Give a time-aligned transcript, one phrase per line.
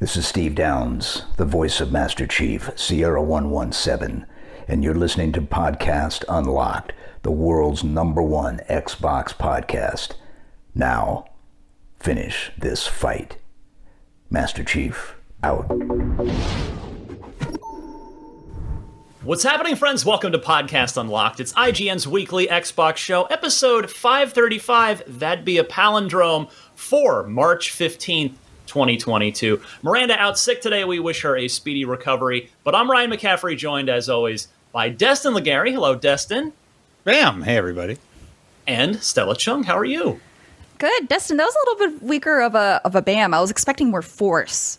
[0.00, 4.24] This is Steve Downes, the voice of Master Chief, Sierra 117,
[4.66, 10.12] and you're listening to Podcast Unlocked, the world's number one Xbox podcast.
[10.74, 11.26] Now,
[11.98, 13.36] finish this fight.
[14.30, 15.64] Master Chief, out.
[19.22, 20.06] What's happening, friends?
[20.06, 21.40] Welcome to Podcast Unlocked.
[21.40, 25.02] It's IGN's weekly Xbox show, episode 535.
[25.18, 28.32] That'd be a palindrome for March 15th,
[28.70, 29.60] 2022.
[29.82, 30.84] Miranda out sick today.
[30.84, 32.50] We wish her a speedy recovery.
[32.62, 35.72] But I'm Ryan McCaffrey, joined as always by Destin Legarie.
[35.72, 36.52] Hello, Destin.
[37.02, 37.42] Bam!
[37.42, 37.98] Hey, everybody.
[38.68, 39.64] And Stella Chung.
[39.64, 40.20] How are you?
[40.78, 41.36] Good, Destin.
[41.36, 43.34] That was a little bit weaker of a of a bam.
[43.34, 44.78] I was expecting more force.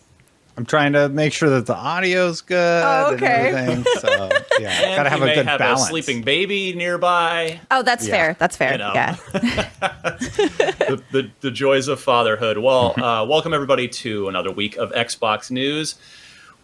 [0.56, 2.82] I'm trying to make sure that the audio's good.
[2.84, 3.48] Oh, okay.
[3.48, 4.08] And everything, so
[4.60, 5.82] yeah, And gotta have you a may good have balance.
[5.84, 7.58] a sleeping baby nearby.
[7.70, 8.12] Oh, that's Yeah.
[8.14, 8.36] fair.
[8.38, 8.72] That's fair.
[8.72, 8.92] You know.
[8.94, 9.16] Yeah.
[9.32, 12.58] the, the, the joys of fatherhood.
[12.58, 15.94] Well, uh, welcome everybody to another week of Xbox news.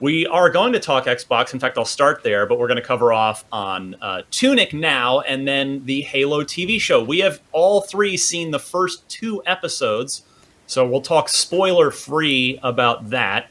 [0.00, 1.52] We are going to talk Xbox.
[1.54, 5.20] In fact, I'll start there, but we're going to cover off on uh, Tunic now
[5.20, 7.02] and then the Halo TV show.
[7.02, 10.22] We have all three seen the first two episodes,
[10.66, 13.48] so we'll talk spoiler free about that.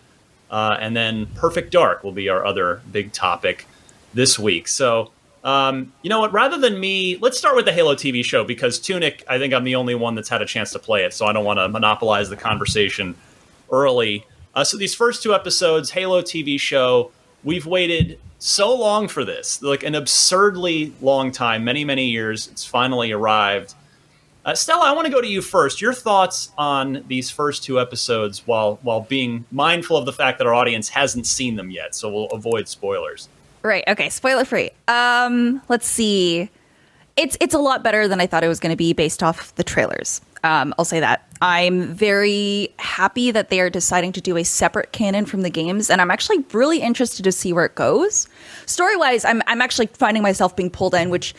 [0.49, 3.65] Uh, and then Perfect Dark will be our other big topic
[4.13, 4.67] this week.
[4.67, 5.11] So,
[5.43, 6.33] um, you know what?
[6.33, 9.63] Rather than me, let's start with the Halo TV show because Tunic, I think I'm
[9.63, 11.67] the only one that's had a chance to play it, so I don't want to
[11.67, 13.15] monopolize the conversation
[13.71, 14.25] early.
[14.55, 17.11] Uh, so, these first two episodes, Halo TV show,
[17.43, 22.47] we've waited so long for this like an absurdly long time, many, many years.
[22.47, 23.73] It's finally arrived.
[24.47, 25.81] Uh, Stella, I want to go to you first.
[25.81, 30.47] Your thoughts on these first two episodes, while while being mindful of the fact that
[30.47, 33.27] our audience hasn't seen them yet, so we'll avoid spoilers.
[33.61, 33.83] Right.
[33.89, 34.09] Okay.
[34.09, 34.71] Spoiler free.
[34.87, 36.49] Um, let's see.
[37.17, 39.53] It's it's a lot better than I thought it was going to be based off
[39.55, 40.21] the trailers.
[40.45, 41.27] Um, I'll say that.
[41.41, 45.89] I'm very happy that they are deciding to do a separate canon from the games,
[45.89, 48.29] and I'm actually really interested to see where it goes.
[48.65, 51.35] Story wise, I'm I'm actually finding myself being pulled in, which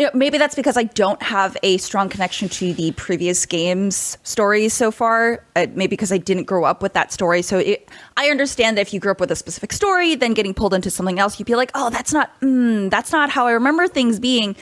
[0.00, 4.16] you know, maybe that's because I don't have a strong connection to the previous games
[4.22, 5.44] stories so far.
[5.54, 7.42] Uh, maybe because I didn't grow up with that story.
[7.42, 10.54] So it, I understand that if you grew up with a specific story, then getting
[10.54, 13.50] pulled into something else, you'd be like, "Oh, that's not mm, that's not how I
[13.50, 14.56] remember things being."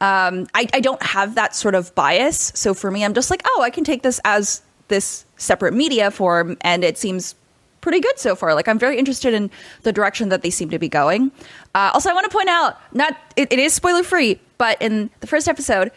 [0.00, 2.52] Um, I, I don't have that sort of bias.
[2.54, 6.12] So for me, I'm just like, "Oh, I can take this as this separate media
[6.12, 7.34] form," and it seems
[7.84, 8.54] pretty good so far.
[8.54, 9.50] Like I'm very interested in
[9.82, 11.30] the direction that they seem to be going.
[11.74, 15.10] Uh, also, I want to point out, not it, it is spoiler free, but in
[15.20, 15.92] the first episode,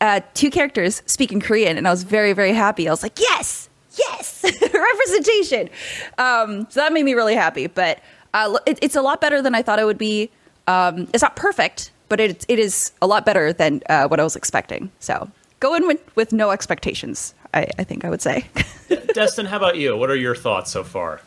[0.00, 2.86] uh, two characters speak in Korean, and I was very very happy.
[2.88, 5.68] I was like, yes, yes, representation.
[6.16, 7.66] Um, so that made me really happy.
[7.66, 7.98] But
[8.32, 10.30] uh, it, it's a lot better than I thought it would be.
[10.68, 14.22] Um, it's not perfect, but it it is a lot better than uh, what I
[14.22, 14.92] was expecting.
[15.00, 15.28] So
[15.58, 17.34] go in with, with no expectations.
[17.52, 18.46] I, I think I would say.
[19.14, 19.96] Destin, how about you?
[19.96, 21.20] What are your thoughts so far?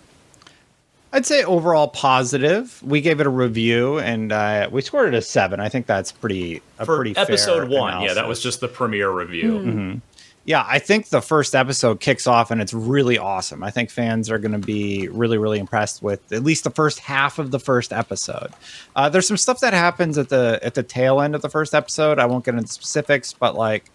[1.13, 2.81] I'd say overall positive.
[2.83, 5.59] We gave it a review and uh, we scored it a seven.
[5.59, 8.67] I think that's pretty a For pretty episode fair one, yeah, that was just the
[8.67, 10.01] premiere review.
[10.47, 13.63] Yeah, I think the first episode kicks off and it's really awesome.
[13.63, 16.99] I think fans are going to be really, really impressed with at least the first
[16.99, 18.51] half of the first episode.
[18.95, 21.73] Uh, there's some stuff that happens at the at the tail end of the first
[21.73, 22.19] episode.
[22.19, 23.89] I won't get into specifics, but like,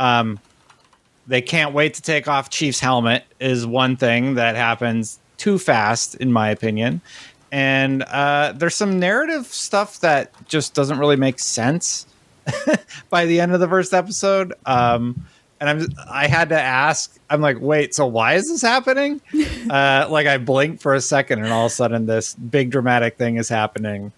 [0.00, 0.40] um,
[1.28, 6.14] they can't wait to take off Chief's helmet is one thing that happens too fast,
[6.14, 7.02] in my opinion.
[7.52, 12.06] And uh, there's some narrative stuff that just doesn't really make sense
[13.10, 14.54] by the end of the first episode.
[14.64, 15.26] Um,
[15.60, 17.14] and I'm I had to ask.
[17.28, 19.20] I'm like, wait, so why is this happening?
[19.70, 23.18] uh, like I blinked for a second, and all of a sudden, this big dramatic
[23.18, 24.12] thing is happening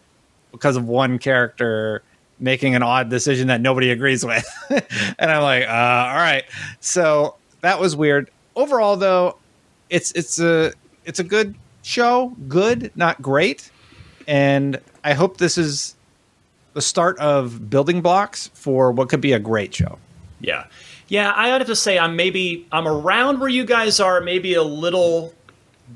[0.52, 2.02] because of one character
[2.38, 4.48] making an odd decision that nobody agrees with.
[5.18, 6.44] and I'm like, uh, all right.
[6.78, 8.30] So that was weird.
[8.54, 9.38] Overall, though,
[9.90, 10.72] it's it's a
[11.06, 12.36] it's a good show.
[12.48, 13.70] Good, not great.
[14.26, 15.94] And I hope this is
[16.74, 19.98] the start of building blocks for what could be a great show.
[20.40, 20.66] Yeah.
[21.08, 24.62] Yeah, I have to say I'm maybe I'm around where you guys are, maybe a
[24.62, 25.32] little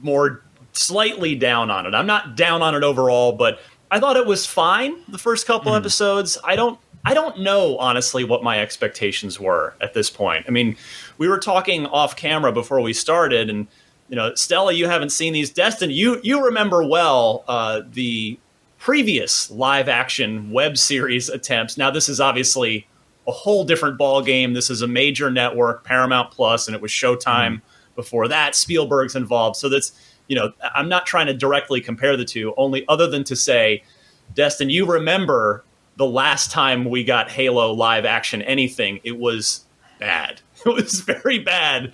[0.03, 1.95] more slightly down on it.
[1.95, 5.73] I'm not down on it overall, but I thought it was fine the first couple
[5.73, 5.79] hmm.
[5.79, 6.39] episodes.
[6.45, 10.45] I don't I don't know honestly what my expectations were at this point.
[10.47, 10.77] I mean,
[11.19, 13.67] we were talking off camera before we started and
[14.11, 15.51] you know, Stella, you haven't seen these.
[15.51, 18.39] Destin, you you remember well uh, the
[18.79, 21.79] previous live action web series attempts.
[21.79, 22.89] Now this is obviously
[23.29, 24.53] a whole different ball game.
[24.53, 27.63] This is a major network, Paramount Plus, and it was Showtime
[27.95, 28.57] before that.
[28.57, 29.93] Spielberg's involved, so that's
[30.27, 33.85] you know I'm not trying to directly compare the two, only other than to say,
[34.35, 35.63] Destin, you remember
[35.99, 38.99] the last time we got Halo live action anything?
[39.05, 39.65] It was
[40.01, 40.41] bad.
[40.67, 41.91] It was very bad.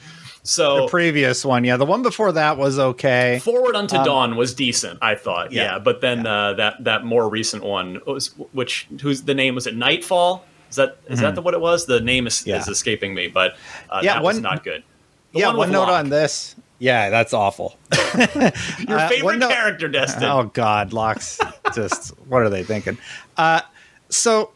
[0.46, 3.40] So the previous one, yeah, the one before that was okay.
[3.42, 5.50] Forward Unto Dawn was decent, I thought.
[5.52, 5.78] Yeah, Yeah.
[5.80, 9.74] but then Uh, that that more recent one was which whose the name was it
[9.76, 10.44] Nightfall?
[10.70, 11.86] Is that is that the, what it was?
[11.86, 12.58] The name is, Yeah.
[12.58, 13.56] is escaping me, but
[13.90, 14.82] uh, Yeah, that was one- not good.
[15.32, 15.98] The yeah, one one note Locke.
[16.00, 16.54] on this.
[16.78, 17.76] Yeah, that's awful.
[18.88, 20.24] Your uh, favorite character, Destin.
[20.24, 21.40] Oh God, Locks.
[21.74, 22.98] just what are they thinking?
[23.36, 23.62] Uh,
[24.10, 24.50] so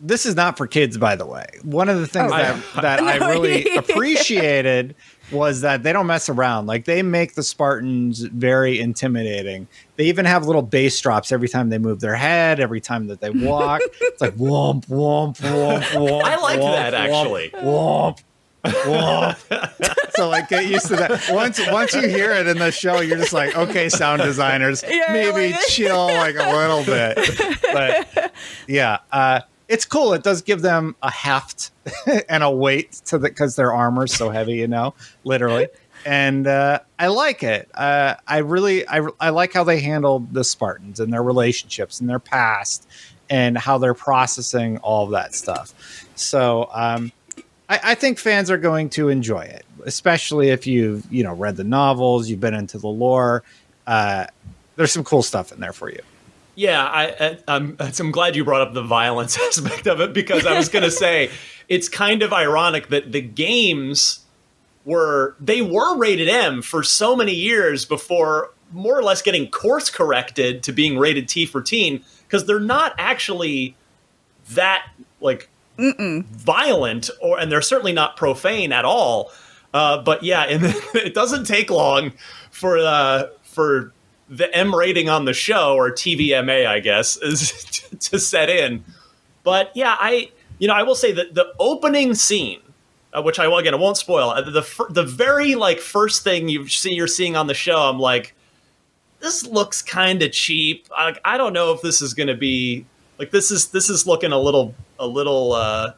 [0.00, 1.46] this is not for kids, by the way.
[1.62, 2.36] One of the things Oh.
[2.36, 4.94] that that I really appreciated
[5.30, 6.66] was that they don't mess around.
[6.66, 9.68] Like they make the Spartans very intimidating.
[9.96, 13.20] They even have little bass drops every time they move their head, every time that
[13.20, 13.80] they walk.
[14.00, 16.22] it's like womp womp womp womp.
[16.22, 17.50] I like womp, that, actually.
[17.50, 18.20] Womp.
[18.64, 20.10] womp.
[20.16, 21.28] so like get used to that.
[21.30, 25.04] Once once you hear it in the show, you're just like, okay, sound designers, Yeah,
[25.12, 27.60] maybe like- chill like a little bit.
[27.62, 28.32] But
[28.66, 30.14] yeah, uh, it's cool.
[30.14, 31.70] It does give them a heft
[32.28, 34.94] and a weight to the because their armor's so heavy, you know,
[35.24, 35.68] literally.
[36.06, 37.68] And uh, I like it.
[37.74, 42.08] Uh, I really, I, I like how they handled the Spartans and their relationships and
[42.08, 42.88] their past,
[43.28, 45.74] and how they're processing all of that stuff.
[46.14, 47.12] So um,
[47.68, 51.56] I, I think fans are going to enjoy it, especially if you've you know read
[51.56, 53.42] the novels, you've been into the lore.
[53.86, 54.26] Uh,
[54.76, 56.00] there's some cool stuff in there for you.
[56.58, 60.44] Yeah, I, I, I'm, I'm glad you brought up the violence aspect of it because
[60.44, 61.30] I was going to say
[61.68, 64.24] it's kind of ironic that the games
[64.84, 69.90] were they were rated M for so many years before more or less getting course
[69.90, 73.76] corrected to being rated T for teen because they're not actually
[74.50, 74.88] that
[75.20, 79.30] like violent or and they're certainly not profane at all.
[79.74, 80.64] Uh, but yeah, and
[80.94, 82.12] it doesn't take long
[82.50, 83.92] for uh, for
[84.28, 87.50] the M rating on the show or TVMA, I guess, is
[88.00, 88.84] to set in.
[89.42, 92.60] But yeah, I you know I will say that the opening scene,
[93.12, 96.48] uh, which I will again I won't spoil, uh, the the very like first thing
[96.48, 98.34] you see you're seeing on the show, I'm like,
[99.20, 100.86] this looks kind of cheap.
[100.94, 102.84] I, I don't know if this is going to be
[103.18, 105.92] like this is this is looking a little a little uh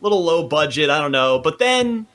[0.00, 0.90] little low budget.
[0.90, 2.06] I don't know, but then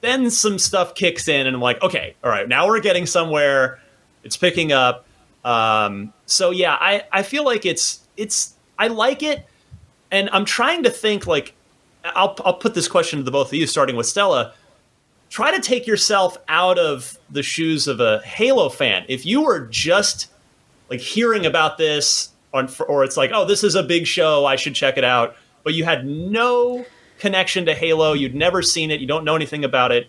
[0.00, 3.80] then some stuff kicks in, and I'm like, okay, all right, now we're getting somewhere.
[4.24, 5.06] It's picking up.
[5.44, 9.46] Um, so yeah, I I feel like it's it's I like it,
[10.10, 11.54] and I'm trying to think like
[12.04, 14.54] I'll I'll put this question to the both of you, starting with Stella.
[15.30, 19.04] Try to take yourself out of the shoes of a Halo fan.
[19.08, 20.30] If you were just
[20.88, 24.76] like hearing about this or it's like, oh, this is a big show, I should
[24.76, 25.34] check it out,
[25.64, 26.86] but you had no
[27.18, 30.08] connection to Halo, you'd never seen it, you don't know anything about it.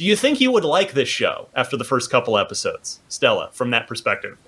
[0.00, 3.68] Do you think you would like this show after the first couple episodes, Stella, from
[3.72, 4.38] that perspective?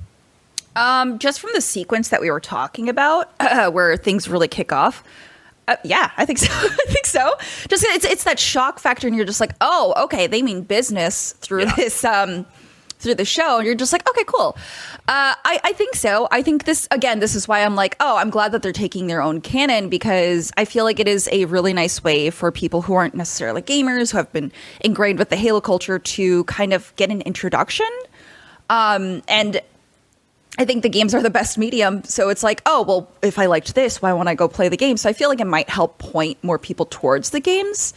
[0.75, 3.31] Um, just from the sequence that we were talking about,
[3.75, 5.05] where things really kick off.
[5.69, 6.49] Uh, yeah, I think so.
[6.51, 7.35] I think so.
[7.69, 11.33] Just it's it's that shock factor, and you're just like, oh, okay, they mean business
[11.33, 11.75] through Yeah.
[11.77, 12.47] this um
[13.03, 14.57] through the show, and you're just like, okay, cool.
[15.09, 16.29] Uh, I I think so.
[16.31, 17.21] I think this again.
[17.21, 20.53] This is why I'm like, oh, I'm glad that they're taking their own canon because
[20.57, 24.13] I feel like it is a really nice way for people who aren't necessarily gamers
[24.13, 27.89] who have been ingrained with the Halo culture to kind of get an introduction.
[28.71, 29.61] Um, and
[30.59, 32.05] I think the games are the best medium.
[32.05, 34.77] So it's like, oh, well, if I liked this, why won't I go play the
[34.77, 34.97] game?
[34.97, 37.95] So I feel like it might help point more people towards the games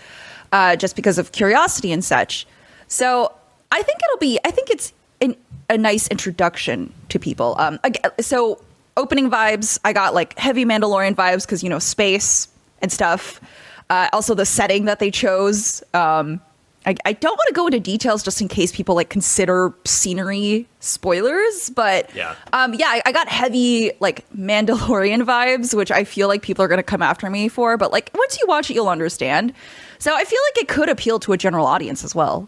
[0.51, 2.47] uh, just because of curiosity and such.
[2.87, 3.33] So
[3.75, 5.35] I think it'll be, I think it's an,
[5.69, 7.55] a nice introduction to people.
[7.59, 7.79] Um,
[8.21, 8.61] so
[8.97, 12.47] opening vibes, I got like heavy Mandalorian vibes because, you know, space
[12.81, 13.41] and stuff.
[13.89, 15.83] Uh, also, the setting that they chose.
[15.93, 16.39] Um,
[16.87, 20.67] I, I don't want to go into details just in case people like consider scenery
[20.81, 22.35] spoilers, but Yeah.
[22.53, 26.67] um, yeah, I, I got heavy like Mandalorian vibes, which I feel like people are
[26.67, 27.75] going to come after me for.
[27.77, 29.51] But like once you watch it, you'll understand.
[29.97, 32.47] So I feel like it could appeal to a general audience as well.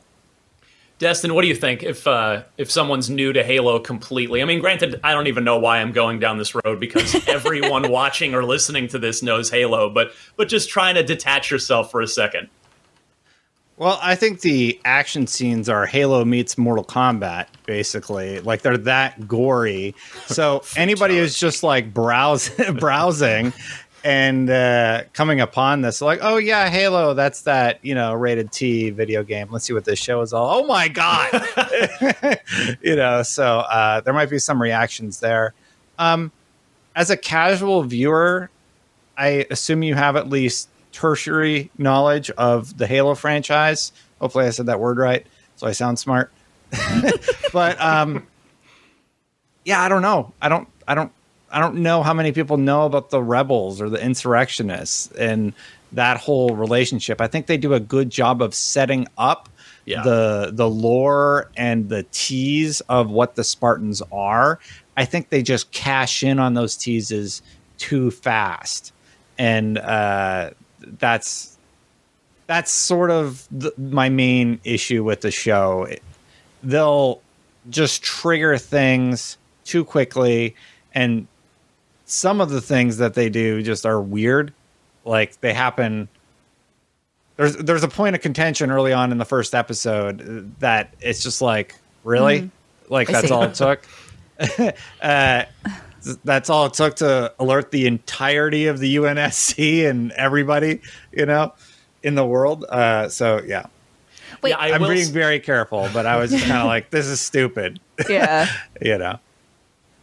[1.00, 4.42] Destin, what do you think if uh, if someone's new to Halo completely?
[4.42, 7.92] I mean, granted, I don't even know why I'm going down this road because everyone
[7.92, 12.02] watching or listening to this knows Halo, but but just trying to detach yourself for
[12.02, 12.50] a second.
[13.78, 18.40] Well, I think the action scenes are Halo meets Mortal Kombat, basically.
[18.40, 19.94] Like they're that gory.
[20.26, 22.50] So anybody who's just like browse,
[22.80, 23.54] browsing
[24.08, 28.90] and uh, coming upon this, like, oh yeah, Halo, that's that you know rated T
[28.90, 29.50] video game.
[29.52, 30.60] Let's see what this show is all.
[30.60, 31.30] Oh my god,
[32.82, 33.22] you know.
[33.24, 35.54] So uh, there might be some reactions there.
[36.00, 36.32] Um,
[36.96, 38.50] as a casual viewer,
[39.18, 43.92] I assume you have at least tertiary knowledge of the Halo franchise.
[44.22, 46.32] Hopefully, I said that word right, so I sound smart.
[47.52, 48.26] but um,
[49.66, 50.32] yeah, I don't know.
[50.42, 50.70] I don't.
[50.88, 51.12] I don't.
[51.52, 55.54] I don't know how many people know about the rebels or the insurrectionists and
[55.94, 57.22] that whole relationship.
[57.22, 59.48] I think they do a good job of setting up
[59.86, 60.04] Yeah.
[60.04, 64.60] the the lore and the tease of what the Spartans are,
[64.98, 67.42] I think they just cash in on those teases
[67.78, 68.92] too fast,
[69.38, 70.50] and uh,
[71.00, 71.58] that's
[72.48, 75.84] that's sort of the, my main issue with the show.
[75.84, 76.04] It-
[76.64, 77.22] they'll
[77.70, 80.56] just trigger things too quickly,
[80.94, 81.28] and
[82.08, 84.54] some of the things that they do just are weird.
[85.06, 86.08] Like they happen
[87.36, 91.42] there's there's a point of contention early on in the first episode that it's just
[91.42, 92.50] like really
[92.90, 93.16] like Mm-hmm.
[93.16, 93.34] I that's see.
[93.34, 95.44] all it took uh,
[96.24, 101.54] that's all it took to alert the entirety of the UNSC and everybody you know
[102.04, 103.66] in the world uh, so yeah
[104.42, 107.06] Wait, Yeah, I I'm being s- very careful but I was kind of like this
[107.08, 108.48] is stupid yeah.
[108.82, 109.20] you know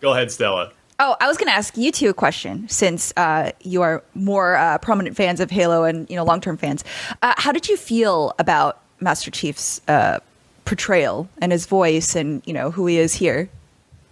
[0.00, 0.70] Go ahead, Stella.
[1.00, 4.54] Oh, I was going to ask you two a question since uh, you are more
[4.56, 6.84] uh, prominent fans of Halo and you know long term fans.
[7.22, 10.20] Uh, how did you feel about Master Chief's uh,
[10.64, 13.48] portrayal and his voice and you know who he is here?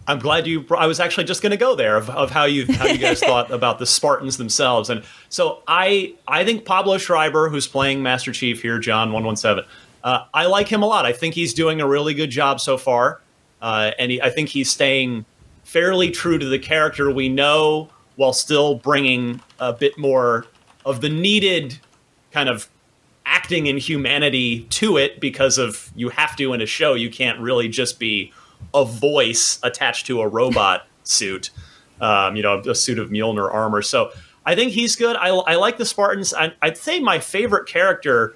[0.08, 0.66] I'm glad you.
[0.76, 3.20] I was actually just going to go there of, of how you how you guys
[3.20, 8.32] thought about the Spartans themselves, and so I I think Pablo Schreiber, who's playing Master
[8.32, 9.64] Chief here, John one one seven.
[10.02, 11.06] Uh, I like him a lot.
[11.06, 13.20] I think he's doing a really good job so far,
[13.60, 15.24] uh, and he, I think he's staying
[15.64, 20.46] fairly true to the character we know, while still bringing a bit more
[20.84, 21.78] of the needed
[22.32, 22.68] kind of
[23.24, 27.38] acting and humanity to it because of you have to in a show you can't
[27.38, 28.32] really just be
[28.74, 31.50] a voice attached to a robot suit
[32.00, 33.80] um, you know a suit of Mjolnir armor.
[33.80, 34.10] So
[34.44, 35.16] I think he's good.
[35.16, 36.34] I, I like the Spartans.
[36.34, 38.34] I, I'd say my favorite character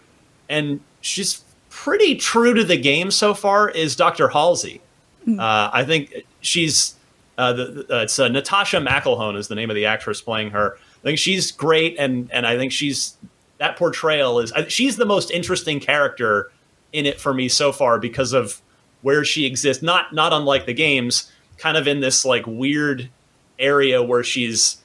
[0.48, 4.28] and she's pretty true to the game so far is Dr.
[4.28, 4.80] Halsey.
[5.28, 6.94] Uh, I think she's
[7.38, 10.76] uh, the, uh, it's uh, Natasha McElhone is the name of the actress playing her.
[10.76, 13.16] I think she's great, and and I think she's
[13.58, 16.50] that portrayal is I, she's the most interesting character
[16.92, 18.62] in it for me so far because of
[19.02, 19.82] where she exists.
[19.82, 23.10] Not not unlike the games, kind of in this like weird
[23.58, 24.78] area where she's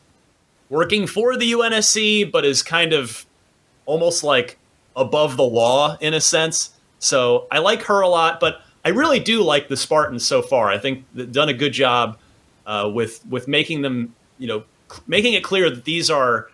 [0.70, 3.25] working for the UNSC, but is kind of
[3.86, 4.58] almost like
[4.96, 6.72] above the law in a sense.
[7.00, 10.70] So I like her a lot, but I really do like the Spartans so far.
[10.70, 12.17] I think they've done a good job
[12.72, 14.63] uh, with with making them, you know,
[15.06, 16.50] making it clear that these are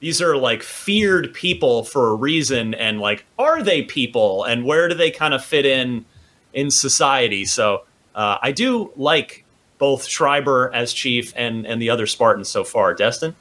[0.00, 4.88] these are like feared people for a reason, and like, are they people, and where
[4.88, 6.06] do they kind of fit in
[6.54, 7.44] in society?
[7.44, 7.82] So
[8.14, 9.44] uh, I do like
[9.76, 12.94] both Schreiber as chief and and the other Spartans so far.
[12.94, 13.36] Destin.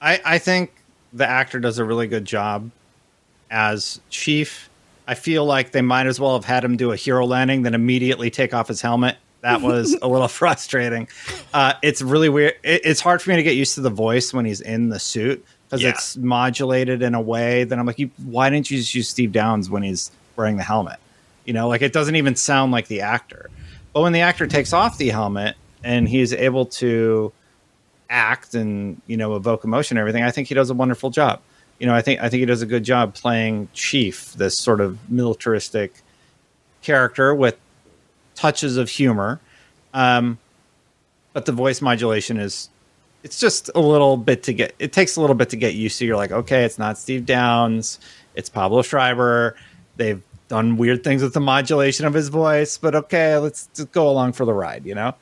[0.00, 0.72] I, I think
[1.12, 2.70] the actor does a really good job
[3.50, 4.68] as Chief.
[5.08, 7.74] I feel like they might as well have had him do a hero landing, then
[7.74, 9.16] immediately take off his helmet.
[9.40, 11.08] That was a little frustrating.
[11.54, 12.54] Uh, it's really weird.
[12.62, 14.98] It, it's hard for me to get used to the voice when he's in the
[14.98, 15.90] suit because Yeah.
[15.90, 19.32] it's modulated in a way that I'm like, you, why didn't you just use Steve
[19.32, 20.98] Downes when he's wearing the helmet?
[21.44, 23.48] You know, like it doesn't even sound like the actor.
[23.92, 27.32] But when the actor takes off the helmet and he's able to
[28.10, 31.42] act and you know evoke emotion and everything i think he does a wonderful job
[31.78, 34.80] you know i think i think he does a good job playing chief this sort
[34.80, 35.92] of militaristic
[36.80, 37.58] character with
[38.38, 39.40] touches of humor.
[39.92, 40.38] Um
[41.32, 42.70] but the voice modulation is
[43.24, 45.98] it's just a little bit to get it takes a little bit to get used
[45.98, 46.06] to.
[46.06, 47.98] You're like okay it's not steve downes
[48.34, 49.56] it's pablo schreiber.
[49.96, 54.08] They've done weird things with the modulation of his voice but okay let's just go
[54.08, 55.14] along for the ride you know?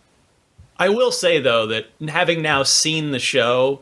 [0.79, 3.81] I will say though that having now seen the show,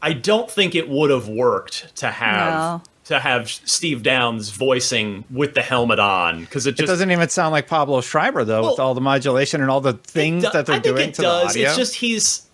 [0.00, 2.82] I don't think it would have worked to have No.
[3.06, 7.28] To have Steve Downes voicing with the helmet on because it It just doesn't even
[7.28, 10.66] sound like Pablo Schreiber though, with all the modulation and all the things do- that
[10.66, 11.54] they're I think doing it to does.
[11.54, 11.68] the audio.
[11.68, 12.48] It's just he's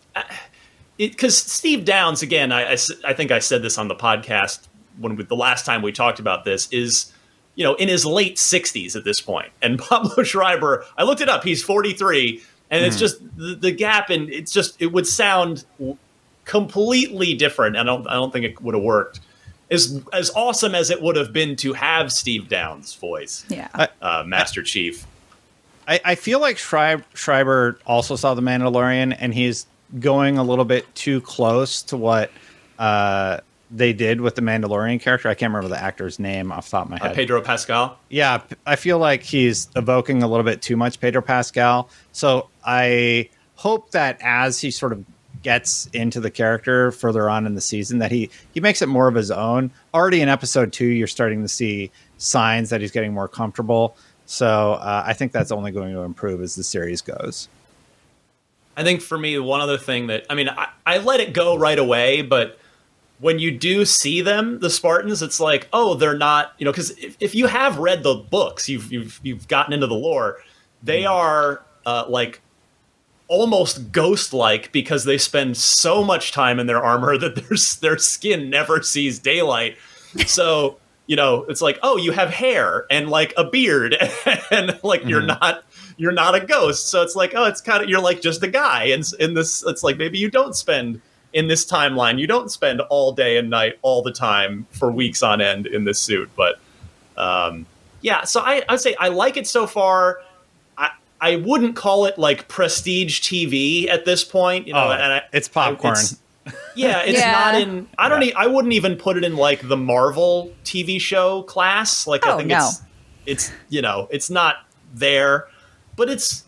[0.99, 2.53] because Steve Downes again.
[2.53, 4.67] I I think I said this on the podcast
[4.99, 7.11] when we, the last time we talked about this is
[7.55, 10.85] you know in his late sixties at this point, and Pablo Schreiber.
[10.99, 11.45] I looked it up.
[11.45, 12.89] He's forty three, and Hmm.
[12.89, 15.65] it's just the, the gap, and it's just it would sound
[16.45, 17.77] completely different.
[17.77, 19.21] I don't I don't think it would have worked.
[19.73, 23.87] As, as awesome as it would have been to have Steve Downes' voice, Yeah.
[24.01, 25.07] Uh, Master Chief.
[25.89, 29.67] I, I feel like Schreib, Schreiber also saw the Mandalorian, and he's
[29.99, 32.31] going a little bit too close to what
[32.79, 33.39] uh,
[33.71, 35.29] they did with the Mandalorian character.
[35.29, 37.17] I can't remember the actor's name off the top of my Uh, head.
[37.17, 37.99] Pedro Pascal.
[38.11, 41.89] yeah, I feel like he's evoking a little bit too much Pedro Pascal.
[42.13, 45.05] So I hope that as he sort of
[45.43, 49.09] gets into the character further on in the season, that he he makes it more
[49.09, 49.71] of his own.
[49.93, 53.97] Already in episode two, you're starting to see signs that he's getting more comfortable.
[54.27, 57.49] So uh, I think that's only going to improve as the series goes.
[58.77, 61.57] I think for me, one other thing that I mean, I, I let it go
[61.57, 62.59] right away, but
[63.19, 66.91] when you do see them, the Spartans, it's like, oh, they're not, you know, because
[66.99, 70.39] if, if you have read the books, you've you've you've gotten into the lore,
[70.83, 72.41] they are uh, like
[73.33, 78.51] almost ghost-like because they spend so much time in their armor that their their skin
[78.51, 79.79] never sees daylight.
[80.27, 83.97] So you know, it's like, oh, you have hair and like a beard,
[84.51, 85.65] and like you're not
[85.97, 86.91] you're not a ghost.
[86.91, 89.65] So it's like, oh, it's kind of you're like just a guy, and in this,
[89.67, 91.01] it's like maybe you don't spend
[91.33, 95.23] in this timeline, you don't spend all day and night all the time for weeks
[95.23, 96.29] on end in this suit.
[96.37, 96.61] But
[97.17, 97.65] um,
[98.03, 100.19] yeah, so I, I would say I like it so far.
[101.23, 104.89] I, I wouldn't call it like prestige TV at this point, you know.
[104.89, 105.93] Oh, and I, it's popcorn.
[105.93, 106.19] it's-
[106.75, 107.31] yeah, it's Yeah.
[107.31, 107.89] not in.
[107.99, 108.21] I don't.
[108.23, 108.29] Yeah.
[108.29, 112.07] E- I wouldn't even put it in like the Marvel TV show class.
[112.07, 112.57] Like I Oh, think no.
[112.59, 112.83] it's
[113.27, 114.57] it's you know it's not
[114.93, 115.47] there,
[115.95, 116.45] but it's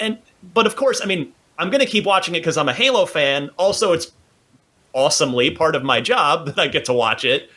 [0.00, 0.18] and
[0.54, 3.06] but of course I mean I'm going to keep watching it because I'm a Halo
[3.06, 3.50] fan.
[3.58, 4.10] Also, it's
[4.94, 7.48] awesomely part of my job that I get to watch it.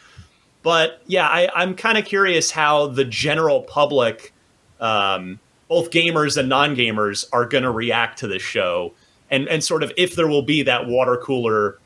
[0.61, 4.33] But yeah, I, I'm kind of curious how the general public,
[4.79, 8.93] um, both gamers and non gamers, are going to react to this show,
[9.29, 11.79] and and sort of if there will be that water cooler,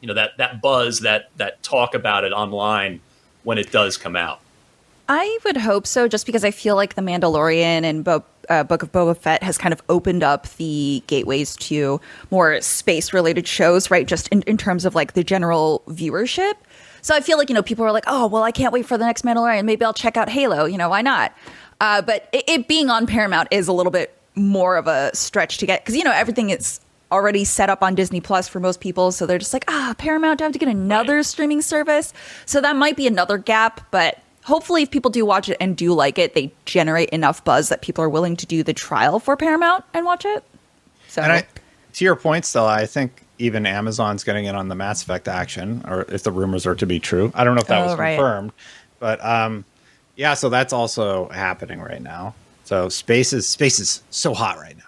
[0.00, 3.00] you know, that that buzz, that that talk about it online
[3.44, 4.40] when it does come out.
[5.08, 8.82] I would hope so, just because I feel like The Mandalorian and Bo- uh, Book
[8.82, 12.00] of Boba Fett has kind of opened up the gateways to
[12.32, 14.06] more space related shows, right?
[14.06, 16.54] Just in, in terms of like the general viewership.
[17.02, 18.98] So I feel like, you know, people are like, oh, well, I can't wait for
[18.98, 19.64] the next Mandalorian.
[19.64, 20.64] Maybe I'll check out Halo.
[20.64, 21.32] You know, why not?
[21.80, 25.58] Uh, but it, it being on Paramount is a little bit more of a stretch
[25.58, 26.80] to get because, you know, everything is
[27.12, 29.12] already set up on Disney Plus for most people.
[29.12, 32.12] So they're just like, ah, Paramount, do I have to get another streaming service?
[32.46, 35.92] So that might be another gap, but hopefully if people do watch it and do
[35.92, 39.36] like it, they generate enough buzz that people are willing to do the trial for
[39.36, 40.42] Paramount and watch it.
[41.08, 41.46] So And I,
[41.94, 45.84] to your point, Stella, I think even Amazon's getting in on the Mass Effect action,
[45.86, 47.30] or if the rumors are to be true.
[47.34, 48.16] I don't know if that Oh, was right.
[48.16, 48.52] confirmed,
[48.98, 49.64] but um,
[50.16, 52.34] yeah, so that's also happening right now.
[52.64, 54.82] So space is space is so hot right now.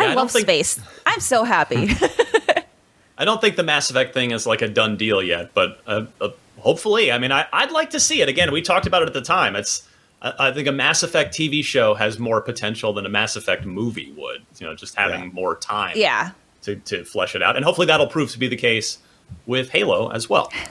[0.00, 0.80] Yeah, I I love think- space.
[1.06, 1.88] I'm so happy.
[3.18, 6.06] I don't think the Mass Effect thing is like a done deal yet, but uh,
[6.20, 7.12] uh, hopefully.
[7.12, 8.52] I mean, I, I'd like to see it again.
[8.52, 9.54] We talked about it at the time.
[9.54, 9.88] It's
[10.20, 13.64] I, I think a Mass Effect TV show has more potential than a Mass Effect
[13.64, 14.44] movie would.
[14.58, 15.30] You know, just having Yeah.
[15.30, 15.92] more time.
[15.96, 16.32] yeah.
[16.62, 17.54] to, to flesh it out.
[17.56, 18.98] And hopefully that'll prove to be the case
[19.46, 20.52] with Halo as well.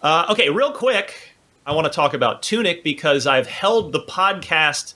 [0.00, 1.27] Uh, okay, real quick,
[1.68, 4.94] I want to talk about Tunic because I've held the podcast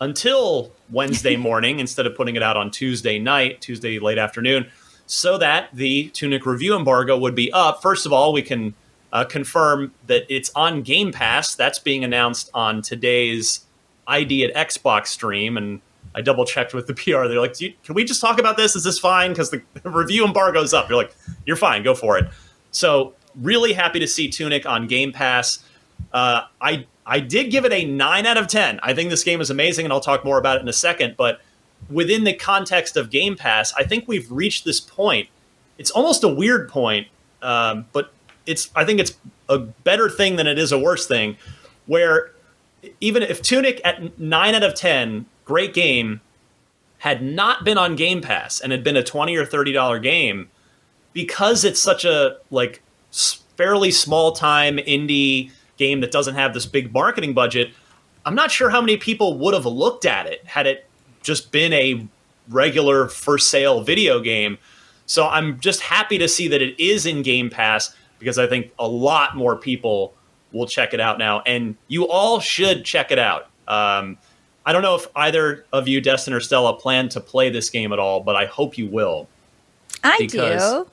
[0.00, 4.68] until Wednesday morning instead of putting it out on Tuesday night, Tuesday late afternoon,
[5.06, 7.80] so that the Tunic review embargo would be up.
[7.80, 8.74] First of all, we can
[9.12, 11.54] uh, confirm that it's on Game Pass.
[11.54, 13.60] That's being announced on today's
[14.08, 15.80] ID at Xbox stream, and
[16.16, 17.28] I double checked with the PR.
[17.28, 18.74] They're like, "Can we just talk about this?
[18.74, 20.88] Is this fine?" Because the review embargo's up.
[20.88, 21.14] You're like,
[21.46, 21.84] "You're fine.
[21.84, 22.28] Go for it."
[22.72, 25.62] So, really happy to see Tunic on Game Pass.
[26.12, 28.80] Uh, I I did give it a nine out of ten.
[28.82, 31.16] I think this game is amazing, and I'll talk more about it in a second.
[31.16, 31.40] But
[31.90, 35.28] within the context of Game Pass, I think we've reached this point.
[35.78, 37.06] It's almost a weird point,
[37.42, 38.12] um, but
[38.46, 39.14] it's I think it's
[39.48, 41.36] a better thing than it is a worse thing.
[41.86, 42.32] Where
[43.00, 46.20] even if Tunic at nine out of ten, great game,
[46.98, 50.48] had not been on Game Pass and had been a twenty or thirty dollar game,
[51.12, 52.82] because it's such a like
[53.56, 57.72] fairly small time indie game that doesn't have this big marketing budget,
[58.26, 60.86] I'm not sure how many people would have looked at it had it
[61.22, 62.06] just been a
[62.48, 64.58] regular for sale video game.
[65.06, 68.72] So I'm just happy to see that it is in Game Pass because I think
[68.78, 70.12] a lot more people
[70.52, 73.48] will check it out now, and you all should check it out.
[73.66, 74.18] Um,
[74.64, 77.92] I don't know if either of you, Destin or Stella, plan to play this game
[77.92, 79.28] at all, but I hope you will.
[80.04, 80.86] I do.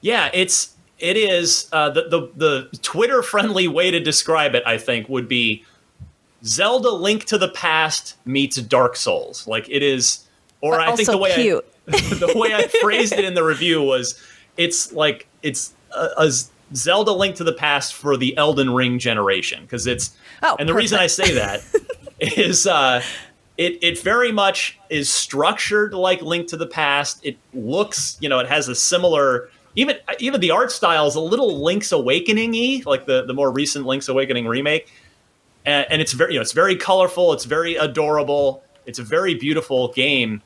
[0.00, 4.62] Yeah, it's it is uh, the the the Twitter friendly way to describe it.
[4.66, 5.64] I think would be
[6.44, 9.46] Zelda: Link to the Past meets Dark Souls.
[9.46, 10.26] Like it is,
[10.60, 11.32] or But I think the way.
[11.32, 14.18] I, the way I phrased it in the review was
[14.56, 16.32] it's like it's a, a
[16.74, 20.74] Zelda: Link to the Past for the Elden Ring generation because it's Oh, and the
[20.74, 21.62] reason I say that
[22.20, 23.02] is uh,
[23.56, 27.24] it it very much is structured like Link to the Past.
[27.24, 31.20] It looks, you know, it has a similar even even the art style is a
[31.20, 34.92] little Link's Awakening y, like the the more recent Link's Awakening remake.
[35.66, 37.32] And, and it's very you know it's very colorful.
[37.32, 38.62] It's very adorable.
[38.86, 40.42] It's a very beautiful game,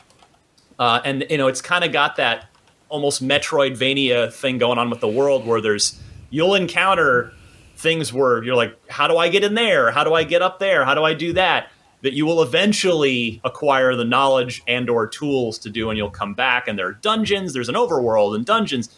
[0.79, 2.47] uh, and you know it's kind of got that
[2.88, 7.33] almost Metroidvania thing going on with the world where there's you'll encounter
[7.77, 9.91] things where you're like, how do I get in there?
[9.91, 10.85] How do I get up there?
[10.85, 11.71] How do I do that?
[12.03, 16.35] That you will eventually acquire the knowledge and or tools to do, and you'll come
[16.35, 17.53] back and there are dungeons.
[17.53, 18.88] There's an overworld and dungeons.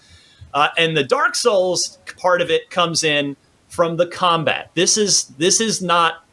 [0.53, 3.37] Uh, and the Dark Souls part of it comes in
[3.69, 4.71] from the combat.
[4.75, 6.25] This is this is not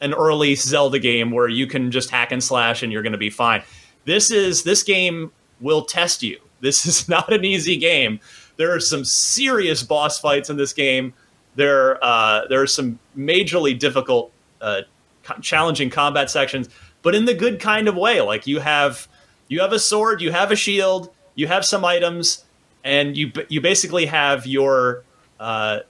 [0.00, 3.18] an early Zelda game where you can just hack and slash and you're going to
[3.18, 3.62] be fine.
[4.04, 6.40] This is this game will test you.
[6.58, 8.18] This is not an easy game.
[8.56, 11.12] There are some serious boss fights in this game.
[11.54, 14.80] There uh, there are some majorly difficult, uh,
[15.42, 16.70] challenging combat sections,
[17.02, 18.22] but in the good kind of way.
[18.22, 19.06] Like you have
[19.48, 22.45] you have a sword, you have a shield, you have some items,
[22.86, 25.02] and you you basically have your
[25.40, 25.80] uh,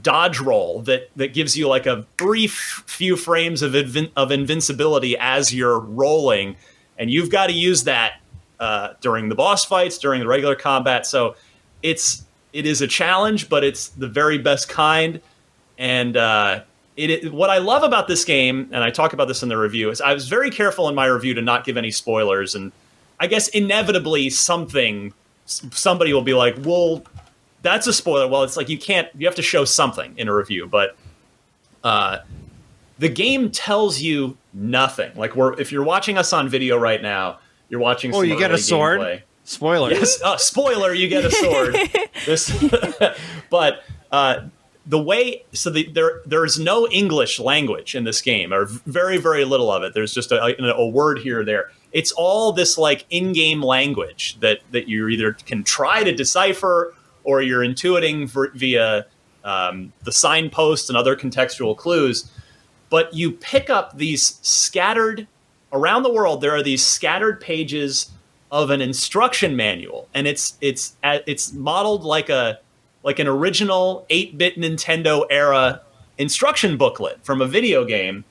[0.00, 5.16] dodge roll that that gives you like a brief few frames of invin- of invincibility
[5.18, 6.56] as you're rolling,
[6.98, 8.14] and you've got to use that
[8.58, 11.06] uh, during the boss fights, during the regular combat.
[11.06, 11.36] So
[11.82, 15.20] it's it is a challenge, but it's the very best kind.
[15.78, 16.62] And uh,
[16.96, 19.58] it, it, what I love about this game, and I talk about this in the
[19.58, 22.54] review, is I was very careful in my review to not give any spoilers.
[22.54, 22.72] And
[23.20, 25.12] I guess inevitably something
[25.72, 27.02] somebody will be like, "Well,
[27.62, 30.34] that's a spoiler." Well, it's like you can't you have to show something in a
[30.34, 30.96] review, but
[31.84, 32.18] uh,
[32.98, 35.12] the game tells you nothing.
[35.16, 37.38] Like we're if you're watching us on video right now
[37.72, 38.14] you're watching.
[38.14, 39.00] Oh, you get a sword.
[39.00, 39.22] Gameplay.
[39.44, 39.90] Spoiler.
[39.90, 40.20] Yes.
[40.22, 40.92] Uh, spoiler.
[40.92, 41.74] You get a sword.
[42.26, 42.52] this,
[43.50, 44.48] but uh,
[44.84, 49.16] the way so the, there there is no English language in this game, or very
[49.16, 49.94] very little of it.
[49.94, 51.70] There's just a, a word here or there.
[51.92, 57.42] It's all this like in-game language that that you either can try to decipher or
[57.42, 59.06] you're intuiting via
[59.44, 62.30] um, the signposts and other contextual clues.
[62.90, 65.26] But you pick up these scattered
[65.72, 68.10] around the world there are these scattered pages
[68.50, 72.58] of an instruction manual and it's it's it's modeled like a
[73.02, 75.80] like an original 8-bit Nintendo era
[76.18, 78.24] instruction booklet from a video game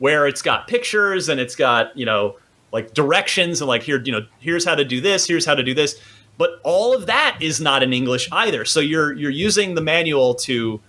[0.00, 2.36] where it's got pictures and it's got, you know,
[2.72, 5.62] like directions and like here, you know, here's how to do this, here's how to
[5.62, 6.00] do this.
[6.36, 8.64] But all of that is not in English either.
[8.64, 10.80] So you're you're using the manual to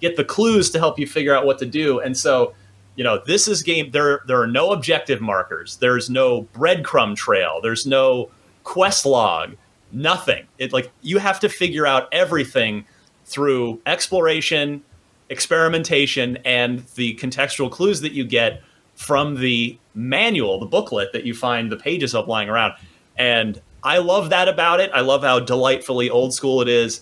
[0.00, 2.00] get the clues to help you figure out what to do.
[2.00, 2.54] And so
[2.96, 7.60] you know this is game there there are no objective markers there's no breadcrumb trail
[7.62, 8.28] there's no
[8.64, 9.56] quest log
[9.92, 12.84] nothing it like you have to figure out everything
[13.24, 14.82] through exploration
[15.30, 18.62] experimentation and the contextual clues that you get
[18.94, 22.74] from the manual the booklet that you find the pages of lying around
[23.16, 27.00] and i love that about it i love how delightfully old school it is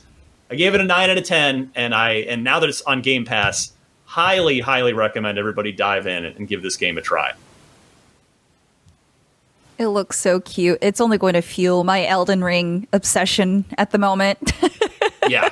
[0.51, 3.03] i gave it a 9 out of 10 and i and now that it's on
[3.03, 3.73] game pass
[4.09, 7.35] highly, highly recommend everybody dive in and give this game a try.
[9.77, 10.79] It looks so cute.
[10.81, 14.53] It's only going to fuel my Elden Ring obsession at the moment.
[15.29, 15.51] yeah.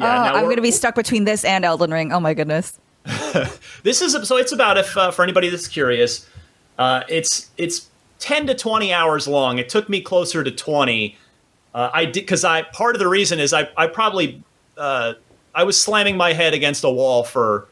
[0.00, 2.12] Yeah, oh, I'm going to be stuck between this and Elden Ring.
[2.12, 2.78] Oh my goodness.
[3.82, 4.36] this is so.
[4.36, 6.28] It's about if uh, for anybody that's curious,
[6.78, 9.58] uh, it's it's 10 to 20 hours long.
[9.58, 11.16] It took me closer to 20.
[11.74, 14.42] Uh, I did because I part of the reason is I I probably
[14.76, 15.14] uh,
[15.54, 17.68] I was slamming my head against a wall for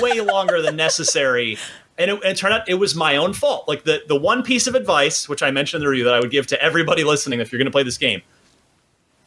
[0.00, 1.58] way longer than necessary.
[1.98, 3.68] And it, it, turned out it was my own fault.
[3.68, 6.20] Like the, the one piece of advice, which I mentioned in the review that I
[6.20, 8.22] would give to everybody listening if you're going to play this game,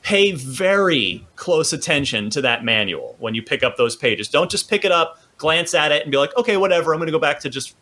[0.06, 4.28] pay very close attention to that manual when you pick up those pages.
[4.28, 7.08] Don't just pick it up, glance at it, and be like, okay, whatever, I'm going
[7.08, 7.76] to go back to just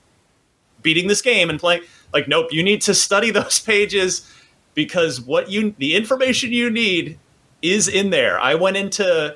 [0.81, 1.81] beating this game and playing.
[2.13, 4.33] Like, nope, you need to study those pages
[4.73, 7.19] because what you, the information you need
[7.61, 8.39] is in there.
[8.39, 9.35] I went into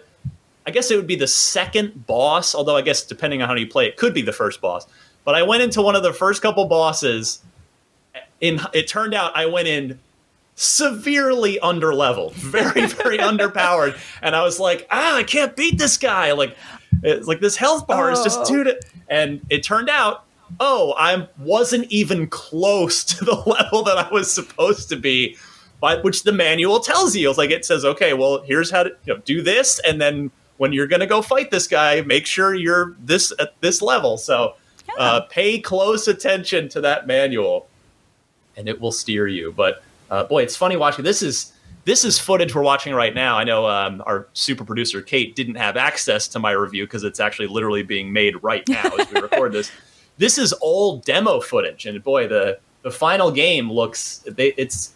[0.65, 3.67] I guess it would be the second boss, although I guess depending on how you
[3.67, 4.85] play, it could be the first boss.
[5.25, 7.41] But I went into one of the first couple bosses.
[8.39, 9.99] In it turned out I went in
[10.57, 16.33] severely underleveled, very very underpowered, and I was like, ah, I can't beat this guy.
[16.33, 16.57] Like,
[17.03, 18.65] it's like this health bar is just too.
[18.67, 18.73] Oh.
[19.07, 20.25] And it turned out,
[20.59, 25.37] oh, I wasn't even close to the level that I was supposed to be.
[25.79, 28.89] By which the manual tells you, it's like it says, okay, well, here's how to
[29.05, 32.25] you know, do this, and then when you're going to go fight this guy, make
[32.25, 34.17] sure you're this at this level.
[34.17, 34.55] So
[34.87, 34.95] yeah.
[34.97, 37.67] uh, pay close attention to that manual,
[38.55, 39.53] and it will steer you.
[39.55, 41.03] But uh, boy, it's funny watching.
[41.03, 41.53] This is
[41.85, 43.37] this is footage we're watching right now.
[43.37, 47.19] I know um, our super producer Kate didn't have access to my review because it's
[47.19, 49.71] actually literally being made right now as we record this.
[50.17, 54.93] This is all demo footage, and boy, the the final game looks they, it's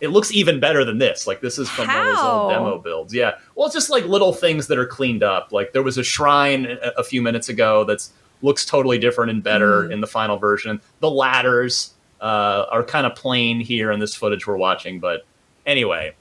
[0.00, 1.28] it looks even better than this.
[1.28, 1.98] Like this is from How?
[1.98, 3.14] one of those old demo builds.
[3.14, 3.36] Yeah.
[3.54, 5.52] Well, it's just like little things that are cleaned up.
[5.52, 9.44] Like there was a shrine a, a few minutes ago that's looks totally different and
[9.44, 9.92] better mm.
[9.92, 10.80] in the final version.
[10.98, 11.91] The ladders
[12.22, 15.26] uh, are kind of plain here in this footage we're watching, but
[15.66, 16.14] anyway.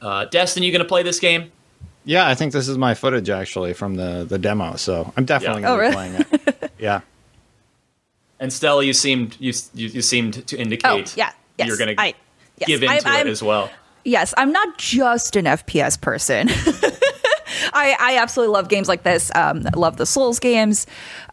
[0.00, 1.52] Uh, Destin, you going to play this game?
[2.04, 5.62] Yeah, I think this is my footage actually from the the demo, so I'm definitely
[5.62, 5.68] yeah.
[5.68, 6.24] going to oh, be really?
[6.24, 6.72] playing it.
[6.78, 7.00] yeah.
[8.40, 11.30] And Stella, you seemed you you, you seemed to indicate oh, yeah.
[11.58, 11.68] Yes.
[11.68, 12.14] you're going to
[12.56, 13.70] yes, give into I, it as well.
[14.04, 16.48] yes, I'm not just an FPS person.
[17.74, 19.30] I, I absolutely love games like this.
[19.34, 20.86] Um, love the Souls games.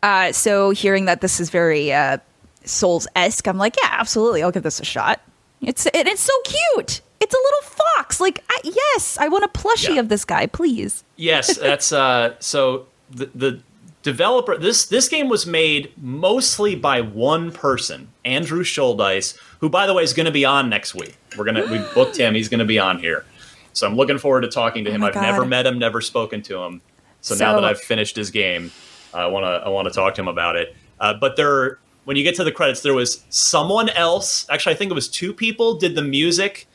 [0.03, 2.17] Uh, so hearing that this is very uh,
[2.65, 5.21] Souls esque, I'm like, yeah, absolutely, I'll give this a shot.
[5.61, 7.01] It's it, it's so cute.
[7.19, 8.21] It's a little fox.
[8.21, 9.99] Like, I, yes, I want a plushie Yeah.
[10.01, 11.03] of this guy, please.
[11.17, 13.61] yes, that's uh, so the, the
[14.03, 14.57] developer.
[14.57, 20.03] This this game was made mostly by one person, Andrew Shouldice, who, by the way,
[20.03, 21.17] is going to be on next week.
[21.37, 22.35] We're gonna we booked him.
[22.35, 23.25] He's going to be on here,
[23.73, 25.03] so I'm looking forward to talking to him.
[25.03, 26.81] Oh I've never met him, never spoken to him.
[27.21, 28.71] So, now that I've finished his game,
[29.13, 30.73] I want to I want to talk to him about it.
[31.01, 34.45] Uh, but there, when you get to the credits, there was someone else.
[34.49, 36.67] Actually, I think it was two people did the music,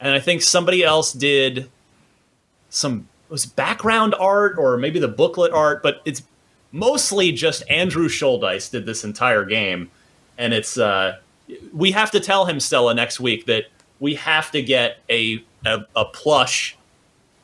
[0.00, 1.70] and I think somebody else did
[2.70, 6.22] some was background art or maybe the booklet art, but it's
[6.70, 9.90] mostly just Andrew Shouldice did this entire game,
[10.38, 11.18] and it's uh,
[11.72, 13.64] we have to tell him Stella next week that
[13.98, 16.76] we have to get a a, a plush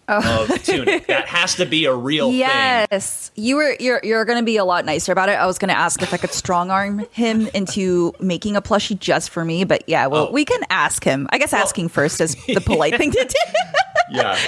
[0.09, 1.07] of Tunic.
[1.13, 2.39] That has to be a real thing.
[2.41, 3.77] Yes, you were.
[3.81, 5.33] You're you're going to be a lot nicer about it.
[5.33, 8.99] I was going to ask if I could strong arm him into making a plushie
[8.99, 10.33] just for me, but yeah, well, Oh.
[10.33, 11.27] we can ask him.
[11.31, 13.61] I guess asking first is the polite thing to do.
[14.13, 14.39] yeah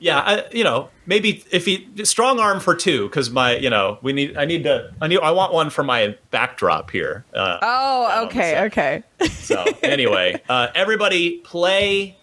[0.00, 3.98] yeah I, you know maybe if he strong arm for two because my you know
[4.02, 7.58] we need i need to i need i want one for my backdrop here uh,
[7.62, 9.02] Oh, okay, okay.
[9.30, 12.16] so anyway uh, everybody play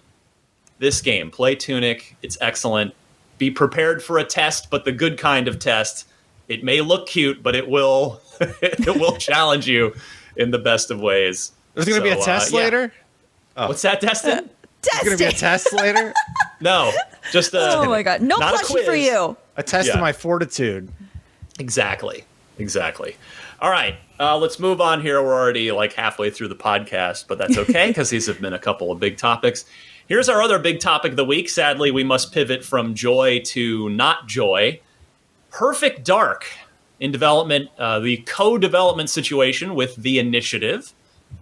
[0.79, 2.93] this game play tunic it's excellent
[3.38, 6.07] be prepared for a test but the good kind of test
[6.47, 9.93] it may look cute but it will it will challenge you
[10.38, 12.59] in the best of ways There's going to be So, a uh, test yeah.
[12.59, 12.93] later.
[13.55, 14.49] what's that destin
[14.81, 16.13] There's going to be a test later.
[16.61, 16.91] no
[17.31, 19.35] just a Oh my god, no not a plushie for you.
[19.57, 19.95] A test Yeah.
[19.95, 20.89] of my fortitude.
[21.59, 22.23] Exactly.
[22.59, 23.15] Exactly.
[23.61, 23.95] All right.
[24.19, 25.21] Uh, let's move on here.
[25.23, 28.59] We're already like halfway through the podcast, but that's okay because these have been a
[28.59, 29.65] couple of big topics.
[30.08, 31.50] Here's our other big topic of the week.
[31.50, 34.80] Sadly, we must pivot from joy to not joy.
[35.50, 36.46] Perfect Dark
[37.00, 40.94] in development, uh, the co-development situation with the Initiative,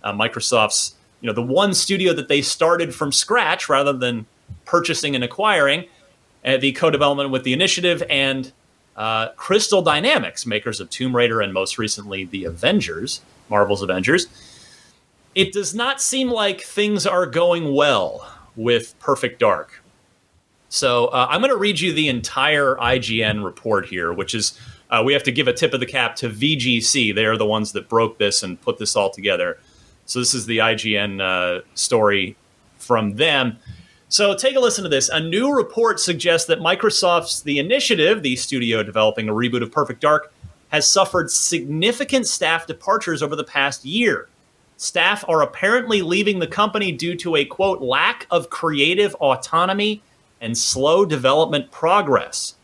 [0.02, 4.26] uh, Microsoft's, you know, the one studio that they started from scratch rather than
[4.64, 5.84] purchasing and acquiring,
[6.46, 8.54] uh, the co-development with the Initiative and
[8.96, 14.28] uh, Crystal Dynamics, makers of Tomb Raider and most recently the Avengers, Marvel's Avengers.
[15.36, 19.82] It does not seem like things are going well with Perfect Dark.
[20.70, 25.04] So uh, I'm going to read you the entire IGN report here, which is uh,
[25.06, 27.14] we have to give a tip of the cap to VGC.
[27.14, 29.60] They are the ones that broke this and put this all together.
[30.06, 32.36] So this is the IGN uh, story
[32.78, 33.58] from them.
[34.10, 35.10] So take a listen to this.
[35.10, 40.02] A new report suggests that Microsoft's The Initiative, the studio developing a reboot of Perfect
[40.02, 40.32] Dark,
[40.70, 44.28] has suffered significant staff departures over the past year.
[44.78, 50.02] Staff are apparently leaving the company due to a quote lack of creative autonomy
[50.42, 52.56] and slow development progress.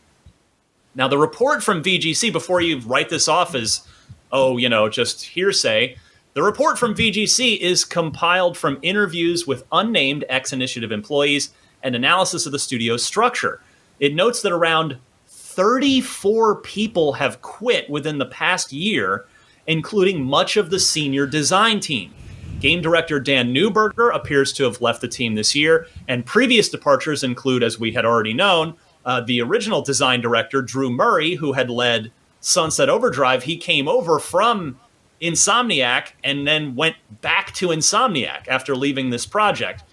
[0.94, 3.86] Now, the report from VGC, before you write this off as,
[4.32, 5.96] oh, you know, just hearsay,
[6.34, 11.50] the report from VGC is compiled from interviews with unnamed X Initiative employees
[11.82, 13.60] and analysis of the studio's structure.
[13.98, 19.26] It notes that around 34 people have quit within the past year,
[19.70, 22.12] including much of the senior design team.
[22.58, 27.22] Game director Dan Neuburger appears to have left the team this year, and previous departures
[27.22, 31.70] include, as we had already known, uh, the original design director, Drew Murray, who had
[31.70, 33.44] led Sunset Overdrive.
[33.44, 34.80] He came over from
[35.22, 39.84] Insomniac and then went back to Insomniac after leaving this project.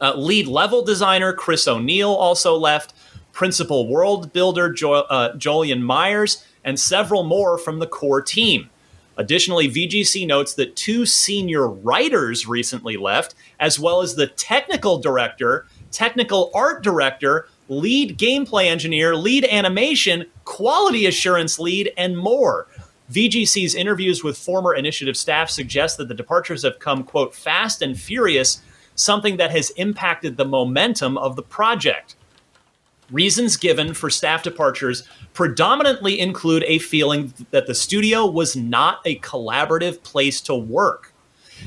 [0.00, 2.94] Uh, lead level designer Chris O'Neill also left,
[3.32, 8.70] principal world builder jo- uh, Jolian Myers, and several more from the core team.
[9.18, 15.66] Additionally, VGC notes that two senior writers recently left, as well as the technical director,
[15.90, 22.68] technical art director, lead gameplay engineer, lead animation, quality assurance lead, and more.
[23.10, 27.98] VGC's interviews with former initiative staff suggest that the departures have come, quote, fast and
[27.98, 28.62] furious,
[28.94, 32.14] something that has impacted the momentum of the project.
[33.10, 39.18] Reasons given for staff departures predominantly include a feeling that the studio was not a
[39.20, 41.14] collaborative place to work.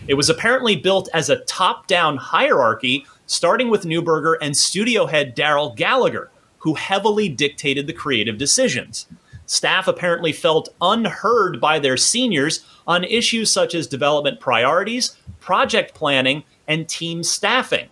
[0.08, 5.34] It was apparently built as a top down hierarchy, starting with Neuburger and studio head
[5.34, 9.08] Darrell Gallagher, who heavily dictated the creative decisions.
[9.47, 16.43] Staff apparently felt unheard by their seniors on issues such as development priorities, project planning,
[16.67, 17.89] and team staffing.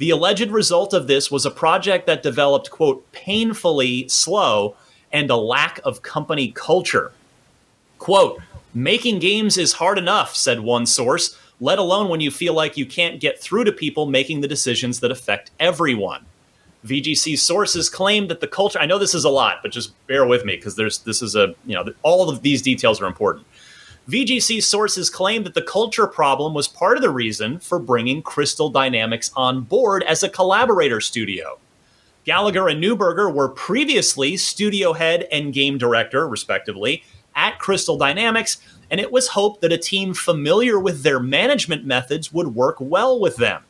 [0.00, 4.74] The alleged result of this was a project that developed, quote, painfully slow
[5.12, 7.12] and a lack of company culture.
[7.98, 8.40] Quote,
[8.72, 12.86] making games is hard enough, said one source, let alone when you feel like you
[12.86, 16.24] can't get through to people making the decisions that affect everyone.
[16.86, 20.26] VGC sources claim that the culture I know this is a lot, but just bear
[20.26, 23.46] with me because there's this is a, you know, all of these details are important.
[24.08, 28.70] VGC sources claim that the culture problem was part of the reason for bringing Crystal
[28.70, 31.58] Dynamics on board as a collaborator studio.
[32.24, 37.02] Gallagher and Neuburger were previously studio head and game director, respectively,
[37.34, 38.58] at Crystal Dynamics,
[38.90, 43.18] and it was hoped that a team familiar with their management methods would work well
[43.18, 43.62] with them.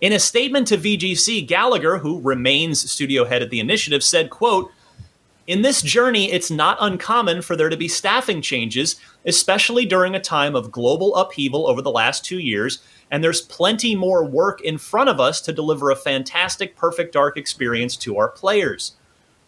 [0.00, 4.72] In a statement to VGC, Gallagher, who remains studio head at the initiative, said, quote,
[5.46, 10.20] in this journey, it's not uncommon for there to be staffing changes, especially during a
[10.20, 14.78] time of global upheaval over the last two years, and there's plenty more work in
[14.78, 18.92] front of us to deliver a fantastic Perfect Dark experience to our players.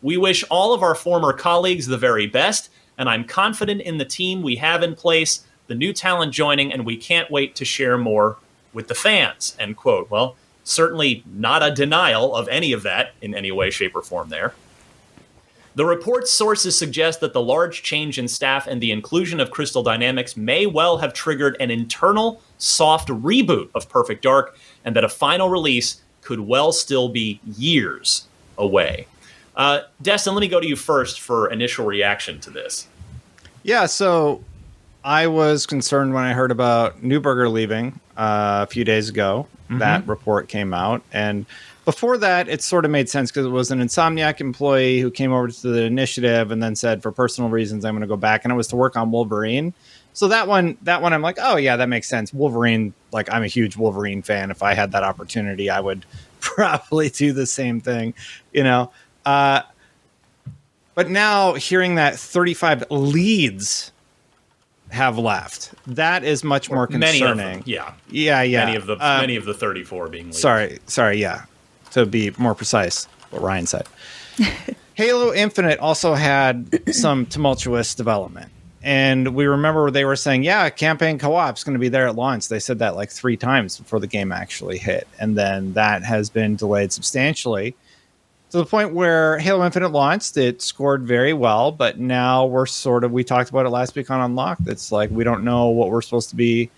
[0.02, 4.04] We wish all of our former colleagues the very best, and I'm confident in the
[4.04, 7.96] team we have in place, the new talent joining, and we can't wait to share
[7.96, 8.36] more
[8.72, 9.56] with the fans.
[9.58, 10.10] End quote.
[10.10, 14.28] Well, certainly not a denial of any of that in any way, shape, or form
[14.28, 14.54] there.
[15.76, 19.82] The report's sources suggest that the large change in staff and the inclusion of Crystal
[19.82, 25.08] Dynamics may well have triggered an internal soft reboot of Perfect Dark, and that a
[25.08, 29.06] final release could well still be years away.
[29.56, 32.86] Uh, Destin, let me go to you first for initial reaction to this.
[33.64, 34.42] Yeah, so
[35.04, 39.46] I was concerned when I heard about Neuburger leaving uh, a few days ago.
[39.64, 39.78] Mm-hmm.
[39.78, 41.46] That report came out, and
[41.84, 45.32] before that, it sort of made sense because it was an Insomniac employee who came
[45.32, 48.44] over to the initiative and then said, for personal reasons, I'm going to go back,
[48.44, 49.74] and it was to work on Wolverine.
[50.14, 52.32] So that one, that one, I'm like, oh yeah, that makes sense.
[52.32, 54.50] Wolverine, like I'm a huge Wolverine fan.
[54.50, 56.06] If I had that opportunity, I would
[56.40, 58.14] probably do the same thing,
[58.52, 58.92] you know.
[59.26, 59.62] Uh,
[60.94, 63.90] but now hearing that 35 leads
[64.90, 67.64] have left, that is much more concerning.
[67.66, 68.66] yeah, yeah, yeah.
[68.66, 70.40] Many of the um, many of the 34 being leads.
[70.40, 71.46] Sorry, sorry, yeah
[71.94, 73.86] to be more precise, what Ryan said.
[74.94, 78.50] Halo Infinite also had some tumultuous development.
[78.82, 82.16] And we remember they were saying, yeah, campaign co op's going to be there at
[82.16, 82.48] launch.
[82.48, 85.08] They said that like three times before the game actually hit.
[85.18, 87.74] And then that has been delayed substantially
[88.50, 90.36] to the point where Halo Infinite launched.
[90.36, 94.10] It scored very well, but now we're sort of, we talked about it last week
[94.10, 94.68] on Unlocked.
[94.68, 96.70] It's like we don't know what we're supposed to be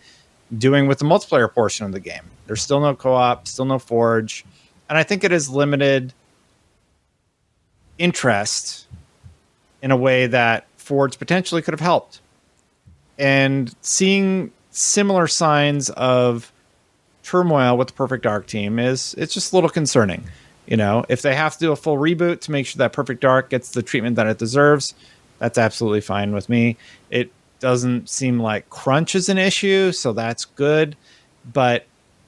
[0.56, 2.22] doing with the multiplayer portion of the game.
[2.46, 4.44] There's still no co op, still no Forge
[4.88, 6.12] and I think it has limited
[7.98, 8.86] interest
[9.82, 12.20] in a way that Forge potentially could have helped.
[13.18, 16.52] And seeing similar signs of
[17.22, 20.24] turmoil with the Perfect Dark team is it's just a little concerning.
[20.66, 23.20] You know, if they have to do a full reboot to make sure that Perfect
[23.20, 24.94] Dark gets the treatment that it deserves,
[25.38, 26.76] that's absolutely fine with me.
[27.10, 30.96] It doesn't seem like crunch is an issue, so that's good.
[31.52, 31.86] But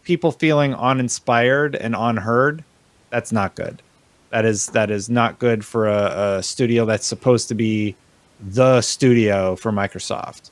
[0.08, 2.64] people feeling uninspired and unheard,
[3.10, 3.82] that's not good.
[4.30, 7.94] That is that is not good for a, a studio that's supposed to be
[8.40, 10.50] the studio for Microsoft.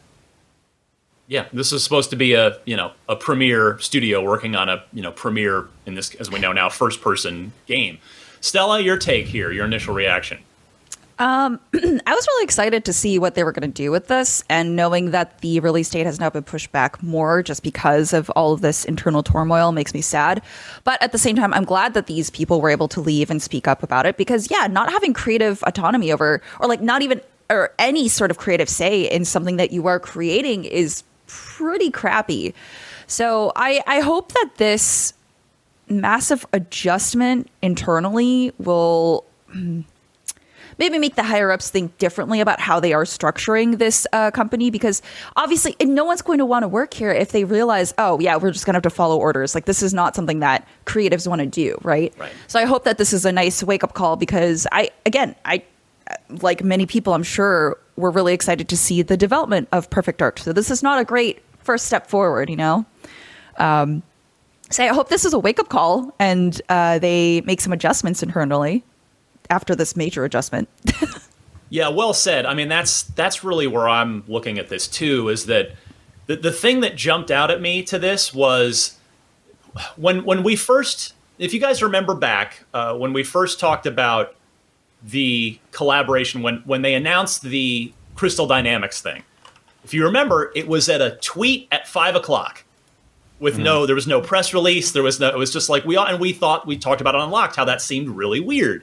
[1.27, 4.85] Yeah, this is supposed to be a you know a premier studio working on a
[4.93, 7.97] you know premier in this as we know now first person game.
[8.43, 10.39] Stella, your take here, your initial reaction.
[11.19, 14.45] Um, I was really excited to see what they were going to do with this,
[14.51, 18.29] and knowing that the release date has now been pushed back more just because of
[18.31, 20.43] all of this internal turmoil makes me sad.
[20.85, 23.41] But at the same time, I'm glad that these people were able to leave and
[23.41, 27.21] speak up about it because, yeah, not having creative autonomy over, or like not even,
[27.49, 32.55] or any sort of creative say in something that you are creating is pretty crappy.
[33.07, 35.15] So I, I hope that this
[35.89, 39.25] massive adjustment internally will
[40.79, 44.71] maybe make the higher ups think differently about how they are structuring this uh, company
[44.71, 45.03] because
[45.37, 48.51] obviously no one's going to want to work here if they realize, oh, yeah, we're
[48.51, 49.55] just going to have to follow orders.
[49.55, 52.13] Like, this is not something that creatives want to do, right?
[52.19, 52.33] right?
[52.47, 55.63] So I hope that this is a nice wake up call because I, again, I,
[56.43, 60.39] like many people, I'm sure, we're really excited to see the development of Perfect Dark.
[60.39, 62.85] So this is not a great first step forward, you know?
[63.59, 64.03] Um,
[64.71, 68.23] so I hope this is a wake up call and uh, they make some adjustments
[68.23, 68.85] internally
[69.51, 70.69] after this major adjustment.
[71.71, 72.47] yeah, well said.
[72.47, 75.29] I mean, that's that's really where I'm looking at this too.
[75.29, 75.73] Is that
[76.27, 78.99] the the thing that jumped out at me to this was
[79.97, 84.35] when when we first, if you guys remember back uh, when we first talked about
[85.03, 89.23] the collaboration when when they announced the Crystal Dynamics thing.
[89.85, 92.65] If you remember, it was at a tweet at five o'clock
[93.39, 93.65] with mm-hmm.
[93.65, 96.07] no there was no press release there was no it was just like we all
[96.07, 98.83] and we thought we talked about it unlocked how that seemed really weird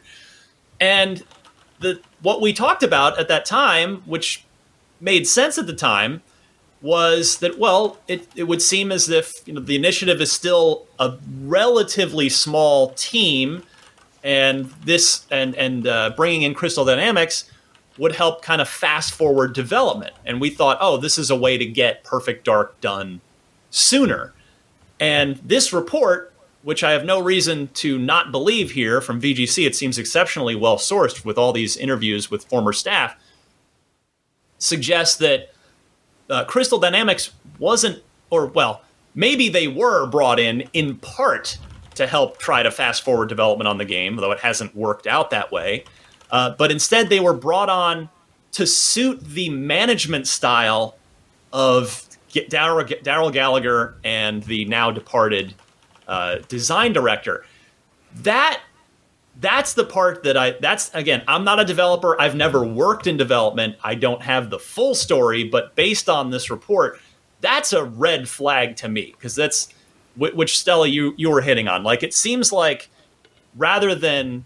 [0.84, 1.24] and
[1.80, 4.44] the what we talked about at that time, which
[5.00, 6.22] made sense at the time,
[6.82, 10.86] was that well, it, it would seem as if you know the initiative is still
[11.00, 13.64] a relatively small team,
[14.26, 17.50] and this and and uh, bringing in Crystal Dynamics
[17.98, 20.14] would help kind of fast forward development.
[20.26, 23.22] And we thought, oh, this is a way to get Perfect Dark done
[23.70, 24.34] sooner.
[25.00, 26.33] And this report,
[26.64, 30.78] which I have no reason to not believe here from VGC, it seems exceptionally well
[30.78, 33.16] sourced with all these interviews with former staff,
[34.58, 35.54] suggests that
[36.30, 38.82] uh, Crystal Dynamics wasn't, or well,
[39.14, 41.58] maybe they were brought in in part
[41.96, 45.30] to help try to fast forward development on the game, though it hasn't worked out
[45.30, 45.84] that way.
[46.32, 48.10] Uh, but instead, they were brought on
[48.54, 50.96] to suit the management style
[51.52, 52.08] of
[52.50, 55.54] Darrell Gallagher and the now departed
[56.08, 57.46] uh, design director.
[58.16, 58.62] That
[59.40, 62.20] that's the part that I that's again, I'm not a developer.
[62.22, 63.76] I've never worked in development.
[63.84, 67.00] I don't have the full story, but based on this report,
[67.42, 69.70] that's a red flag to me because that's
[70.16, 71.84] which Stella you you were hitting on.
[71.84, 72.90] Like it seems like
[73.56, 74.46] rather than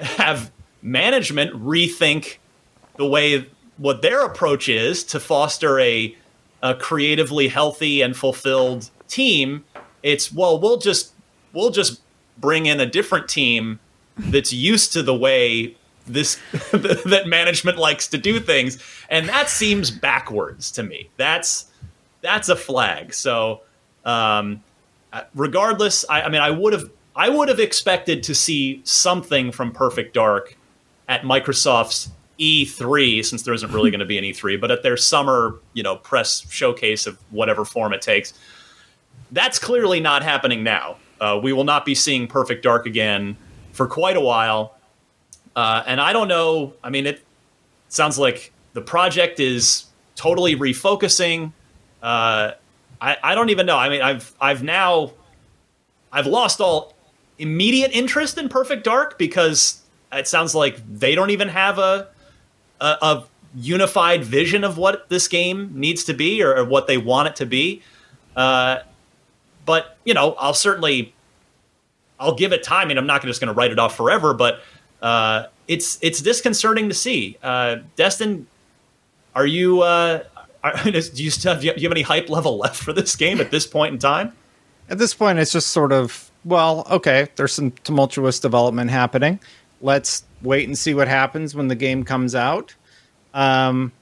[0.00, 0.50] have
[0.82, 2.36] management rethink
[2.96, 3.46] the way
[3.76, 6.16] what their approach is to foster a,
[6.62, 9.64] a creatively healthy and fulfilled team,
[10.04, 11.12] it's well, we'll just
[11.52, 12.00] we'll just
[12.38, 13.80] bring in a different team
[14.16, 15.76] that's used to the way
[16.06, 16.36] this
[16.70, 18.80] that management likes to do things.
[19.10, 21.10] And that seems backwards to me.
[21.16, 21.66] That's
[22.20, 23.12] that's a flag.
[23.12, 23.62] So
[24.04, 24.62] um,
[25.34, 29.72] regardless I, I mean i would have i would have expected to see something from
[29.72, 30.56] perfect dark
[31.08, 34.96] at microsoft's e3 since there isn't really going to be an e3 but at their
[34.96, 38.34] summer you know press showcase of whatever form it takes
[39.34, 43.36] that's clearly not happening now uh, we will not be seeing perfect dark again
[43.72, 44.74] for quite a while.
[45.56, 46.74] Uh, and I don't know.
[46.82, 47.24] I mean, it
[47.88, 51.52] sounds like the project is totally refocusing.
[52.02, 52.52] Uh,
[53.00, 53.78] I, I don't even know.
[53.78, 55.12] I mean, I've I've now
[56.12, 56.94] I've lost all
[57.38, 59.82] immediate interest in Perfect Dark because
[60.12, 62.08] it sounds like they don't even have a
[62.80, 63.24] a, a
[63.54, 67.36] unified vision of what this game needs to be or, or what they want it
[67.36, 67.82] to be.
[68.34, 68.80] Uh,
[69.64, 71.14] but you know, I'll certainly
[72.18, 72.90] I'll give it time.
[72.90, 74.60] and I'm not just going to write it off forever, but
[75.02, 77.36] uh, it's it's disconcerting to see.
[77.42, 78.46] Uh, Destin,
[79.34, 79.82] are you?
[79.82, 80.24] Uh,
[80.62, 83.40] are, do you still have, do you have any hype level left for this game
[83.40, 84.32] at this point in time?
[84.88, 87.28] At this point, it's just sort of well, okay.
[87.36, 89.40] There's some tumultuous development happening.
[89.80, 92.74] Let's wait and see what happens when the game comes out.
[93.32, 93.92] Um,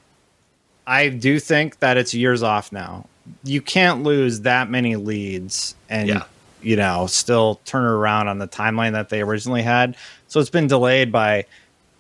[0.87, 3.07] I do think that it's years off now.
[3.45, 6.25] You can't lose that many leads and yeah
[6.63, 9.97] you know, still turn around on the timeline that they originally had.
[10.29, 11.47] So it's been delayed by,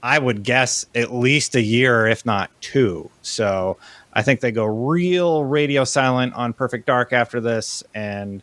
[0.03, 3.11] I would guess, at least a year, if not two.
[3.23, 3.77] So
[4.13, 8.43] I think they go real radio silent on Perfect Dark after this and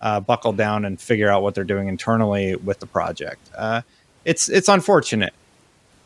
[0.00, 3.50] uh, buckle down and figure out what they're doing internally with the project.
[3.56, 3.82] Uh,
[4.24, 5.32] it's it's unfortunate.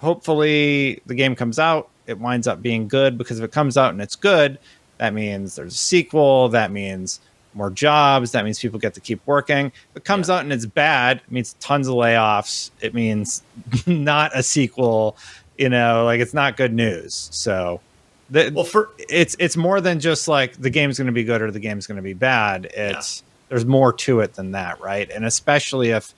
[0.01, 1.89] Hopefully, the game comes out.
[2.07, 4.59] It winds up being good because if it comes out and it's good,
[4.99, 6.49] that means there's a sequel.
[6.51, 7.21] That means
[7.55, 8.33] more jobs.
[8.33, 9.67] That means people get to keep working.
[9.67, 10.37] If it comes yeah.
[10.37, 12.71] out and it's bad, it means tons of layoffs.
[12.81, 13.43] It means
[13.87, 15.17] not a sequel.
[15.57, 17.29] You know, like it's not good news.
[17.33, 17.81] So,
[18.31, 21.43] the, well, for it's it's more than just like the game's going to be good
[21.43, 22.67] or the game's going to be bad.
[22.67, 23.29] It's yeah.
[23.49, 25.11] there's more to it than that, right?
[25.11, 26.15] And especially if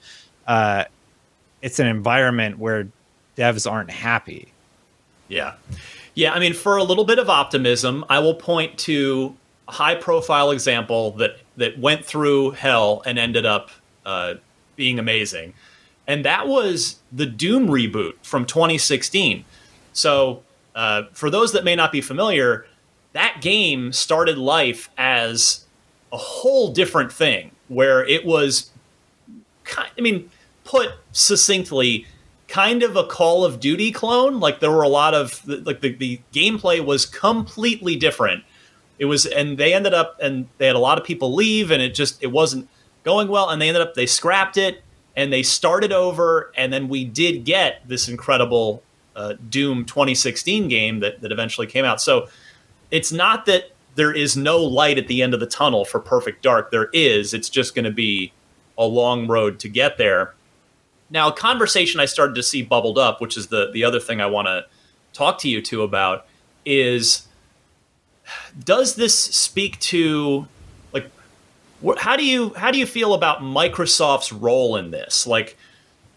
[0.47, 0.85] uh,
[1.63, 2.89] it's an environment where
[3.37, 4.53] devs aren't happy.
[5.29, 5.55] Yeah.
[6.15, 9.37] Yeah, I mean, for a little bit of optimism, I will point to
[9.69, 13.71] a high profile example that that went through hell and ended up
[14.05, 14.35] uh,
[14.77, 15.55] being amazing,
[16.07, 19.45] and that was the Doom reboot from 2016.
[19.93, 20.43] So,
[20.75, 22.67] uh, for those that may not be familiar,
[23.13, 25.65] that game started life as
[26.13, 28.71] a whole different thing, where it was,
[29.77, 30.31] I mean,
[30.65, 32.07] put succinctly,
[32.51, 34.41] kind of a Call of Duty clone.
[34.41, 38.45] Like there were a lot of like the, the gameplay was completely different.
[38.99, 41.81] It was and they ended up and they had a lot of people leave and
[41.81, 42.69] it just it wasn't
[43.05, 44.83] going well and they ended up they scrapped it
[45.17, 48.83] and they started over and then we did get this incredible
[49.17, 52.01] uh, doom 2016 game that, that eventually came out.
[52.01, 52.29] So
[52.91, 56.43] it's not that there is no light at the end of the tunnel for perfect
[56.43, 56.71] dark.
[56.71, 57.33] There is.
[57.33, 58.33] It's just going to be
[58.77, 60.35] a long road to get there
[61.11, 64.21] now a conversation i started to see bubbled up which is the the other thing
[64.21, 64.65] i want to
[65.13, 66.27] talk to you two about
[66.65, 67.27] is
[68.65, 70.47] does this speak to
[70.93, 71.11] like
[71.85, 75.27] wh- how do you how do you feel about Microsoft's role in this?
[75.27, 75.57] Like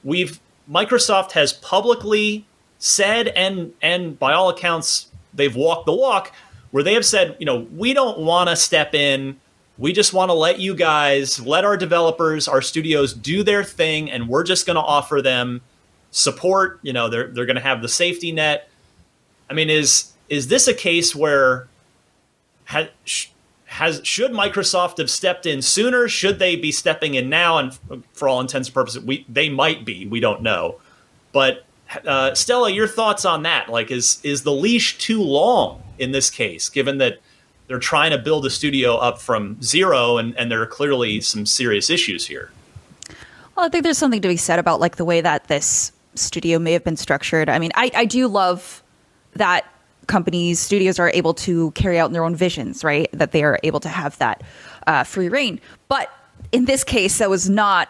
[0.04, 0.40] we've
[0.70, 2.46] Microsoft has publicly
[2.80, 6.34] said and and by all accounts they've walked the walk
[6.72, 9.40] where they have said, you know, we don't want to step in.
[9.78, 14.12] We just want to let you guys, let our developers, our studios do their thing,
[14.12, 15.62] and we're just going to offer them
[16.12, 16.80] support.
[16.84, 18.70] You know, they're they're going to have the safety net.
[19.50, 21.68] I mean, is is this a case where
[22.66, 22.90] has
[23.66, 26.08] has should Microsoft have stepped in sooner?
[26.08, 27.58] Should they be stepping in now?
[27.58, 27.78] And
[28.14, 30.06] for all intents and purposes, we they might be.
[30.06, 30.80] We don't know.
[31.32, 31.66] But
[32.06, 33.70] uh, Stella, your thoughts on that?
[33.70, 37.20] Like, is is the leash too long in this case, given that
[37.68, 41.46] they're trying to build a studio up from zero, and and there are clearly some
[41.46, 42.52] serious issues here?
[43.56, 46.60] Well, I think there's something to be said about like the way that this studio
[46.60, 47.50] may have been structured.
[47.50, 48.84] I mean, I, I do love
[49.34, 49.66] that
[50.08, 53.10] companies, studios are able to carry out their own visions, right?
[53.14, 54.44] That they are able to have that
[54.88, 55.60] uh, free reign.
[55.88, 56.12] But
[56.52, 57.90] in this case, that was not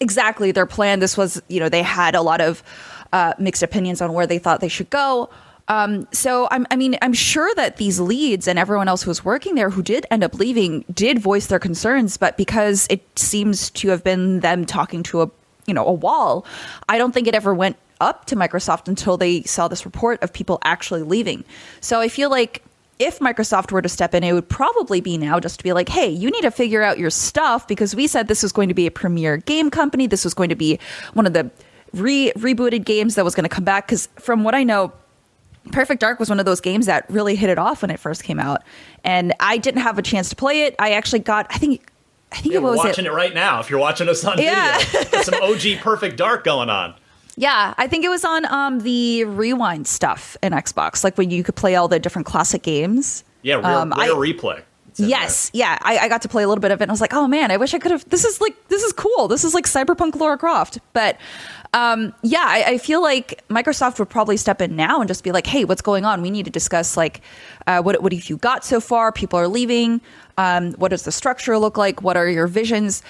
[0.00, 1.00] exactly their plan.
[1.00, 2.62] This was, you know, they had a lot of
[3.12, 5.30] uh, mixed opinions on where they thought they should go.
[5.68, 9.24] Um, so I'm, I mean, I'm sure that these leads and everyone else who was
[9.24, 13.70] working there who did end up leaving did voice their concerns, but because it seems
[13.70, 15.30] to have been them talking to a,
[15.66, 16.46] you know, a wall,
[16.88, 20.32] I don't think it ever went up to Microsoft until they saw this report of
[20.32, 21.44] people actually leaving.
[21.80, 22.62] So I feel like
[22.98, 25.88] if Microsoft were to step in, it would probably be now just to be like,
[25.88, 28.74] hey, you need to figure out your stuff because we said this was going to
[28.74, 30.06] be a premier game company.
[30.06, 30.78] This was going to be
[31.14, 31.50] one of the
[31.92, 33.86] re- rebooted games that was going to come back.
[33.86, 34.92] Because from what I know,
[35.72, 38.24] Perfect Dark was one of those games that really hit it off when it first
[38.24, 38.62] came out.
[39.04, 40.74] And I didn't have a chance to play it.
[40.78, 41.90] I actually got, I think,
[42.32, 43.08] I think yeah, it was watching it?
[43.08, 43.12] it?
[43.12, 43.60] right now.
[43.60, 44.78] If you're watching us on yeah.
[44.78, 46.94] video, some OG Perfect Dark going on.
[47.36, 51.44] Yeah, I think it was on um, the rewind stuff in Xbox, like when you
[51.44, 53.22] could play all the different classic games.
[53.42, 54.62] Yeah, rare, um, I, replay.
[54.96, 56.84] Yes, yeah, I, I, got to play a little bit of it.
[56.84, 58.08] and I was like, oh man, I wish I could have.
[58.08, 59.28] This is like this is cool.
[59.28, 60.78] This is like cyberpunk Lara Croft.
[60.92, 61.16] But
[61.74, 65.32] um, yeah, I, I, feel like Microsoft would probably step in now and just be
[65.32, 66.22] like, hey, what's going on?
[66.22, 67.20] We need to discuss like
[67.66, 69.12] uh, what what have you got so far?
[69.12, 70.00] People are leaving.
[70.38, 72.02] Um, what does the structure look like?
[72.02, 73.02] What are your visions?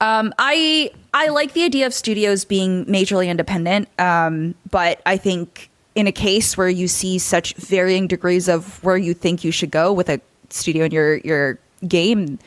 [0.00, 5.68] Um, I I like the idea of studios being majorly independent, um, but I think
[5.94, 9.70] in a case where you see such varying degrees of where you think you should
[9.70, 12.38] go with a studio in your your game,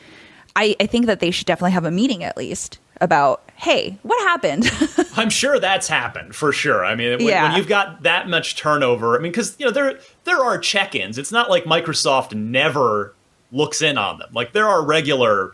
[0.56, 4.18] I, I think that they should definitely have a meeting at least about hey what
[4.22, 4.70] happened
[5.16, 7.48] i'm sure that's happened for sure i mean when, yeah.
[7.48, 11.18] when you've got that much turnover i mean because you know there there are check-ins
[11.18, 13.14] it's not like microsoft never
[13.50, 15.52] looks in on them like there are regular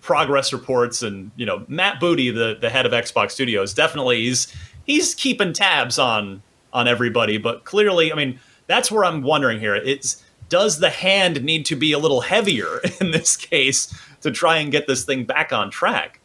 [0.00, 4.54] progress reports and you know Matt Booty, the the head of Xbox Studios, definitely he's
[4.84, 7.38] he's keeping tabs on on everybody.
[7.38, 9.74] But clearly, I mean, that's where I'm wondering here.
[9.74, 14.58] It's does the hand need to be a little heavier in this case to try
[14.58, 16.17] and get this thing back on track?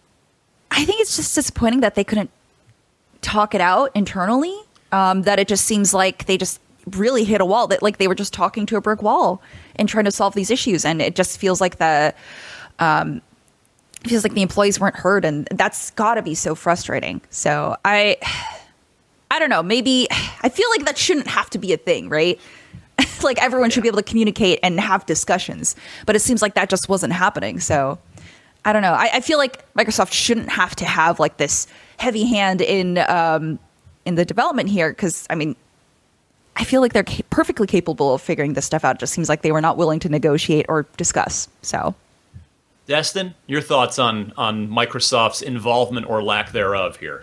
[0.73, 2.31] I think it's just disappointing that they couldn't
[3.21, 4.55] talk it out internally.
[4.91, 6.59] Um, that it just seems like they just
[6.91, 7.67] really hit a wall.
[7.67, 9.41] That like they were just talking to a brick wall
[9.77, 12.13] and trying to solve these issues, and it just feels like the
[12.79, 13.21] um,
[14.07, 18.17] feels like the employees weren't heard and that's got to be so frustrating so i
[19.31, 20.07] i don't know maybe
[20.41, 22.39] i feel like that shouldn't have to be a thing right
[23.23, 26.69] like everyone should be able to communicate and have discussions but it seems like that
[26.69, 27.97] just wasn't happening so
[28.65, 32.25] i don't know i, I feel like microsoft shouldn't have to have like this heavy
[32.25, 33.59] hand in um
[34.05, 35.55] in the development here because i mean
[36.55, 38.97] I feel like they're ca- perfectly capable of figuring this stuff out.
[38.97, 41.47] It just seems like they were not willing to negotiate or discuss.
[41.63, 41.95] So
[42.85, 47.21] Destin, your thoughts on on Microsoft's involvement or lack thereof here?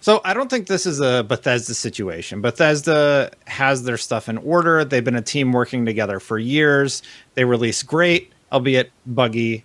[0.00, 2.40] So I don't think this is a Bethesda situation.
[2.40, 4.84] Bethesda has their stuff in order.
[4.84, 7.02] They've been a team working together for years.
[7.34, 9.64] They release great, albeit buggy,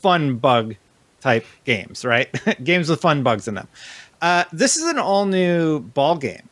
[0.00, 0.76] fun bug
[1.20, 2.28] type games, right?
[2.64, 3.68] games with fun bugs in them.
[4.20, 6.48] Uh, this is an all new ball game.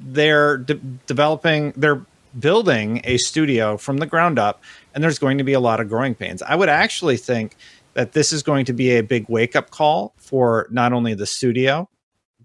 [0.00, 2.04] They're de- developing, they're
[2.38, 4.62] building a studio from the ground up
[4.94, 6.42] and there's going to be a lot of growing pains.
[6.42, 7.56] I would actually think
[7.94, 11.26] that this is going to be a big wake up call for not only the
[11.26, 11.88] studio,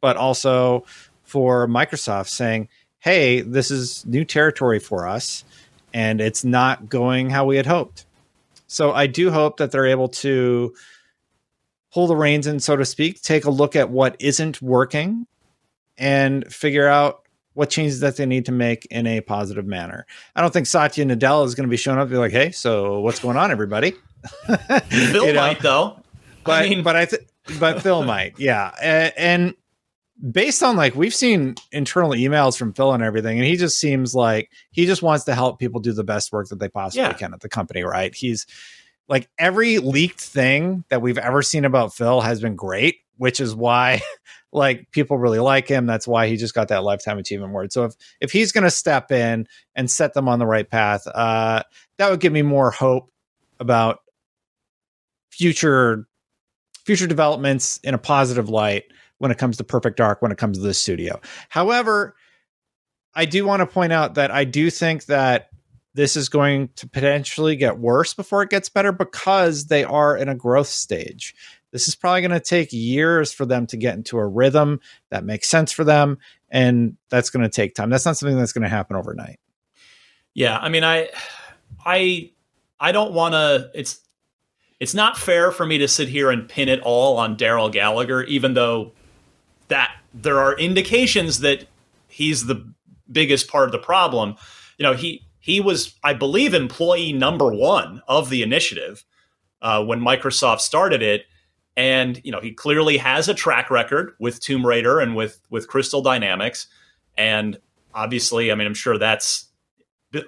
[0.02, 0.86] but also
[1.24, 2.68] for Microsoft saying,
[3.00, 5.44] hey, this is new territory for us
[5.94, 8.06] and it's not going how we had hoped.
[8.68, 10.74] So I do hope that they're able to
[11.94, 15.26] pull the reins in, so to speak, take a look at what isn't working
[15.98, 20.06] and figure out what changes that they need to make in a positive manner.
[20.36, 22.52] I don't think Satya Nadella is going to be showing up and be like, "Hey,
[22.52, 23.96] so what's going on, everybody?"
[24.90, 25.42] Phil you know?
[25.42, 26.00] might though.
[26.44, 26.84] But I mean...
[26.84, 27.28] but I th-
[27.60, 28.72] but Phil might, yeah.
[28.82, 29.56] And, and
[30.32, 34.16] based on like we've seen internal emails from Phil and everything, and he just seems
[34.16, 37.14] like he just wants to help people do the best work that they possibly yeah.
[37.14, 38.14] can at the company, right?
[38.14, 38.46] He's
[39.08, 43.54] like every leaked thing that we've ever seen about Phil has been great which is
[43.54, 44.02] why
[44.52, 45.86] like people really like him.
[45.86, 47.74] That's why he just got that lifetime achievement award.
[47.74, 51.06] So if if he's going to step in and set them on the right path,
[51.08, 51.64] uh,
[51.98, 53.12] that would give me more hope
[53.60, 54.00] about
[55.30, 56.08] future
[56.86, 58.86] future developments in a positive light
[59.20, 61.20] when it comes to Perfect Dark, when it comes to this studio.
[61.50, 62.16] However,
[63.16, 65.50] I do want to point out that I do think that
[65.96, 70.30] this is going to potentially get worse before it gets better because they are in
[70.30, 71.34] a growth stage.
[71.72, 75.26] This is probably going to take years for them to get into a rhythm that
[75.26, 76.20] makes sense for them.
[76.50, 77.90] And that's going to take time.
[77.90, 79.40] That's not something that's going to happen overnight.
[80.36, 80.58] Yeah.
[80.58, 81.10] I mean, I,
[81.84, 82.32] I,
[82.80, 84.00] I don't want to, it's,
[84.80, 88.24] it's not fair for me to sit here and pin it all on Darrell Gallagher,
[88.26, 88.94] even though
[89.68, 91.66] that there are indications that
[92.08, 92.66] he's the
[93.12, 94.36] biggest part of the problem.
[94.78, 99.06] You know, he he was, I believe, employee number one of the initiative
[99.62, 101.26] uh, when Microsoft started it,
[101.76, 105.68] and you know he clearly has a track record with Tomb Raider and with with
[105.68, 106.68] Crystal Dynamics,
[107.18, 107.60] and
[107.94, 109.46] obviously, I mean, I'm sure that's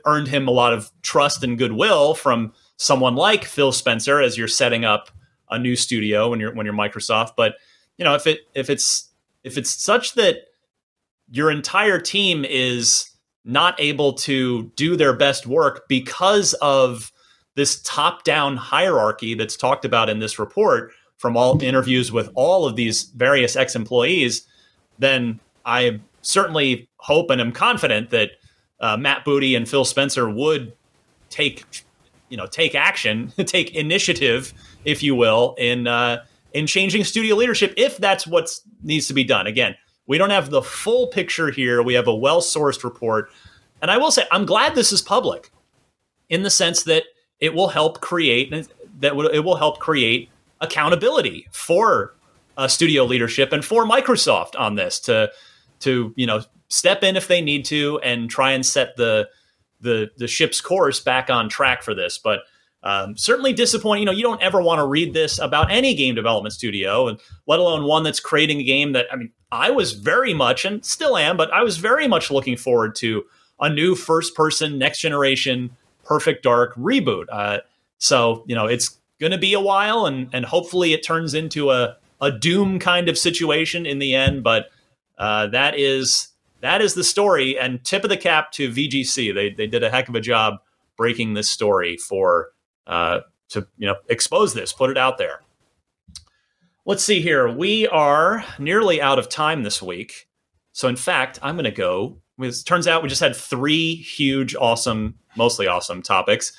[0.05, 4.47] earned him a lot of trust and goodwill from someone like Phil Spencer as you're
[4.47, 5.09] setting up
[5.49, 7.31] a new studio when you're when you're Microsoft.
[7.35, 7.55] But
[7.97, 9.08] you know, if it if it's
[9.49, 10.45] if it's such that
[11.31, 13.09] your entire team is
[13.43, 17.11] not able to do their best work because of
[17.55, 22.65] this top down hierarchy that's talked about in this report from all interviews with all
[22.65, 24.47] of these various ex employees,
[24.99, 28.31] then I certainly hope and am confident that
[28.79, 30.73] uh, Matt Booty and Phil Spencer would
[31.29, 31.65] take,
[32.29, 34.53] you know, take action, take initiative,
[34.85, 36.23] if you will, in uh,
[36.53, 38.49] in changing studio leadership if that's what
[38.83, 39.47] needs to be done.
[39.47, 39.75] Again,
[40.07, 41.83] we don't have the full picture here.
[41.83, 43.31] We have a well sourced report.
[43.81, 45.51] And I will say, I'm glad this is public
[46.29, 47.03] in the sense that
[47.39, 48.51] it will help create
[48.99, 50.29] that it will help create
[50.61, 52.15] accountability for
[52.57, 55.31] uh, studio leadership and for Microsoft on this to
[55.79, 59.29] to you know step in if they need to and try and set the
[59.79, 62.17] the the ship's course back on track for this.
[62.17, 62.41] But
[62.83, 64.03] um, certainly disappointing.
[64.03, 67.19] You know, you don't ever want to read this about any game development studio, and
[67.47, 70.83] let alone one that's creating a game that I mean, I was very much and
[70.85, 73.25] still am, but I was very much looking forward to
[73.59, 75.75] a new first-person, next generation,
[76.05, 77.25] Perfect Dark reboot.
[77.29, 77.59] Uh,
[77.97, 81.71] so you know, it's going to be a while, and and hopefully it turns into
[81.71, 84.43] a a Doom kind of situation in the end.
[84.43, 84.69] But
[85.17, 86.29] uh, that is
[86.61, 89.33] that is the story, and tip of the cap to VGC.
[89.33, 90.59] They they did a heck of a job
[90.95, 92.49] breaking this story for
[92.89, 95.41] uh, to you know expose this, put it out there.
[96.85, 97.47] Let's see here.
[97.47, 100.27] We are nearly out of time this week.
[100.71, 102.17] So, in fact, I'm going to go.
[102.39, 106.51] It turns out we just had three huge, awesome, mostly awesome topics.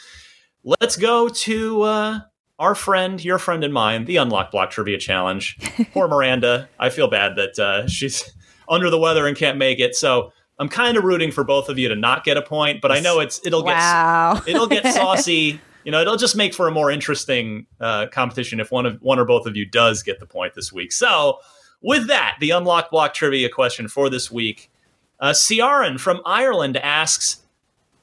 [0.63, 2.21] Let's go to uh,
[2.59, 5.59] our friend, your friend and mine, the Unlock Block Trivia Challenge.
[5.93, 6.69] Poor Miranda.
[6.79, 8.31] I feel bad that uh, she's
[8.69, 9.97] under the weather and can't make it.
[9.97, 12.93] So I'm kind of rooting for both of you to not get a point, but
[12.93, 14.35] I know it's it'll wow.
[14.35, 18.61] get it'll get saucy you know, it'll just make for a more interesting uh, competition
[18.61, 20.93] if one of one or both of you does get the point this week.
[20.93, 21.39] So,
[21.83, 24.71] with that, the unlock block trivia question for this week,
[25.19, 27.39] uh, Ciaran from Ireland asks.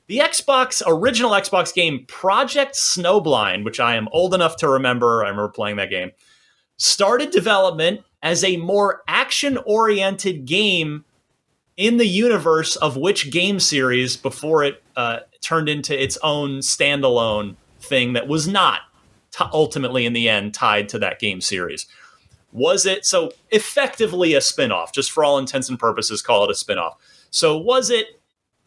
[0.08, 5.28] The Xbox original Xbox game Project Snowblind, which I am old enough to remember, I
[5.28, 6.12] remember playing that game,
[6.78, 11.04] started development as a more action oriented game
[11.76, 17.56] in the universe of which game series before it uh, turned into its own standalone
[17.88, 18.82] thing that was not
[19.32, 21.88] t- ultimately in the end tied to that game series.
[22.52, 26.54] Was it so effectively a spinoff, just for all intents and purposes, call it a
[26.54, 26.96] spinoff?
[27.30, 28.20] So was it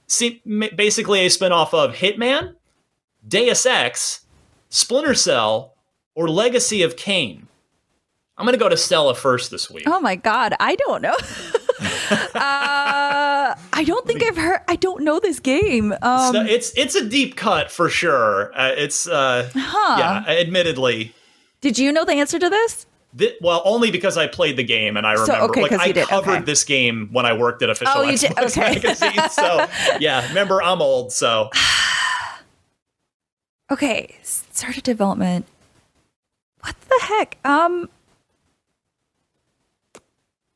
[0.07, 2.55] see, basically a spinoff of Hitman,
[3.27, 4.27] Deus Ex,
[4.69, 5.75] Splinter Cell,
[6.15, 7.49] or Legacy of Kain?
[8.37, 9.85] I'm going to go to Stella first this week.
[9.87, 11.15] Oh my God, I don't know.
[12.35, 12.70] uh,
[13.73, 14.61] I don't think I've heard.
[14.69, 15.93] I don't know this game.
[16.03, 18.53] Um, it's it's a deep cut for sure.
[18.55, 19.97] Uh, it's uh, huh.
[19.99, 21.15] yeah, admittedly.
[21.61, 22.87] Did you know the answer to this?
[23.17, 25.33] Th- well, only because I played the game and I remember.
[25.33, 26.09] So, okay, like I did.
[26.09, 26.45] covered okay.
[26.45, 28.39] this game when I worked at official oh, you Xbox did?
[28.59, 28.75] Okay.
[28.75, 29.29] magazine.
[29.31, 29.67] So
[29.99, 31.13] yeah, remember I'm old.
[31.13, 31.51] So
[33.71, 35.47] okay, started development.
[36.61, 37.39] What the heck?
[37.45, 37.89] Um,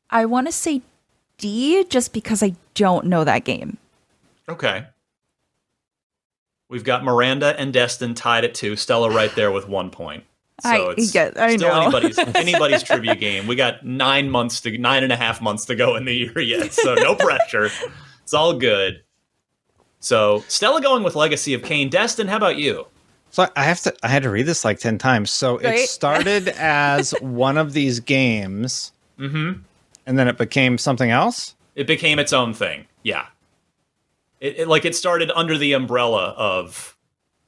[0.09, 0.81] I want to say
[1.37, 3.77] D just because I don't know that game.
[4.47, 4.85] Okay.
[6.69, 8.75] We've got Miranda and Destin tied at two.
[8.75, 10.23] Stella right there with one point.
[10.61, 11.81] So I, it's get, I still know.
[11.81, 13.45] anybody's anybody's trivia game.
[13.47, 16.39] We got nine months to nine and a half months to go in the year
[16.39, 17.69] yet, so no pressure.
[18.23, 19.03] It's all good.
[19.99, 21.89] So Stella going with Legacy of Kain.
[21.89, 22.87] Destin, how about you?
[23.31, 25.29] So I have to I had to read this like 10 times.
[25.29, 25.79] So Right?
[25.79, 29.61] it started as one of these games Mm-hmm.
[30.07, 31.55] And then it became something else.
[31.75, 32.85] It became its own thing.
[33.03, 33.25] Yeah.
[34.39, 36.95] It, it like it started under the umbrella of,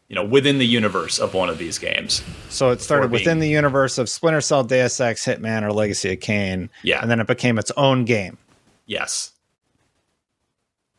[0.09, 2.21] you know, within the universe of one of these games.
[2.49, 6.13] So it started being- within the universe of Splinter Cell, Deus Ex, Hitman, or Legacy
[6.13, 6.69] of Kain.
[6.83, 7.01] Yeah.
[7.01, 8.37] And then it became its own game,
[8.85, 9.31] Yes.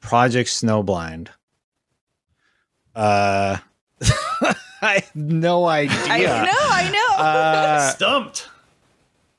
[0.00, 1.28] Project Snowblind.
[2.94, 3.58] Uh,
[4.80, 5.96] I have no idea.
[6.04, 7.22] I know, I know.
[7.24, 8.48] Uh, Stumped.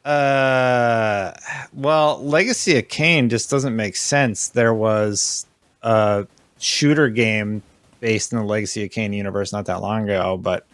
[0.05, 1.33] Uh,
[1.73, 4.49] well, Legacy of Kain just doesn't make sense.
[4.49, 5.45] There was
[5.81, 6.25] a
[6.59, 7.61] shooter game
[7.99, 10.65] based in the Legacy of Kain universe not that long ago, but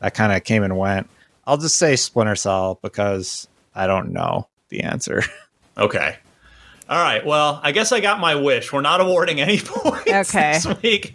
[0.00, 1.08] that kind of came and went.
[1.46, 5.22] I'll just say Splinter Cell because I don't know the answer.
[5.78, 6.16] Okay.
[6.92, 7.24] All right.
[7.24, 8.70] Well, I guess I got my wish.
[8.70, 10.52] We're not awarding any points Okay.
[10.62, 11.14] this week.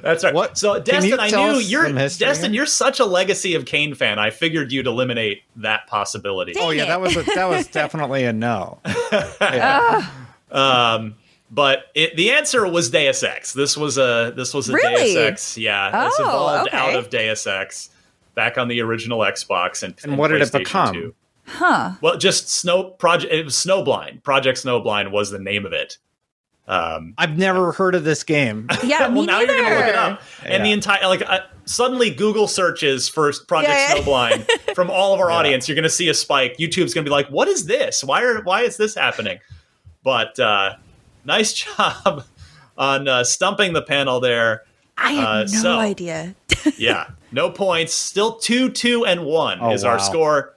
[0.00, 0.32] That's right.
[0.32, 2.54] What- So, Destin, I knew you're Destin.
[2.54, 4.18] You're such a Legacy of Kain fan.
[4.18, 6.54] I figured you'd eliminate that possibility.
[6.54, 6.86] Dang oh yeah, it.
[6.86, 8.78] that was a, that was definitely a no.
[10.50, 11.16] Um,
[11.50, 13.52] but it, the answer was Deus Ex.
[13.52, 15.12] This was a this was a Really?
[15.12, 15.58] Deus Ex.
[15.58, 16.76] Yeah, this Oh, evolved okay.
[16.78, 17.90] out of Deus Ex
[18.34, 20.94] back on the original Xbox and, And what did it become?
[20.94, 21.14] 2.
[21.48, 21.92] Huh.
[22.00, 23.32] Well, just Snow Project.
[23.32, 24.22] It was Snowblind.
[24.22, 25.98] Project Snowblind was the name of it.
[26.66, 28.68] Um, I've never heard of this game.
[28.84, 29.96] Yeah, well, me now you're gonna look it neither.
[29.98, 34.02] up, and the entire like uh, suddenly Google searches for Project Yeah, yeah.
[34.02, 35.36] Snowblind from all of our Yeah.
[35.36, 35.66] audience.
[35.68, 36.58] You're gonna see a spike.
[36.58, 38.04] YouTube's gonna be like, "What is this?
[38.04, 39.38] Why are why is this happening?"
[40.04, 40.74] But uh,
[41.24, 42.24] nice job
[42.76, 44.64] on uh, stumping the panel there.
[44.98, 46.34] I had Uh, no so- idea.
[46.76, 47.94] Yeah, no points.
[47.94, 50.54] Still two, two, and one Oh, is our score.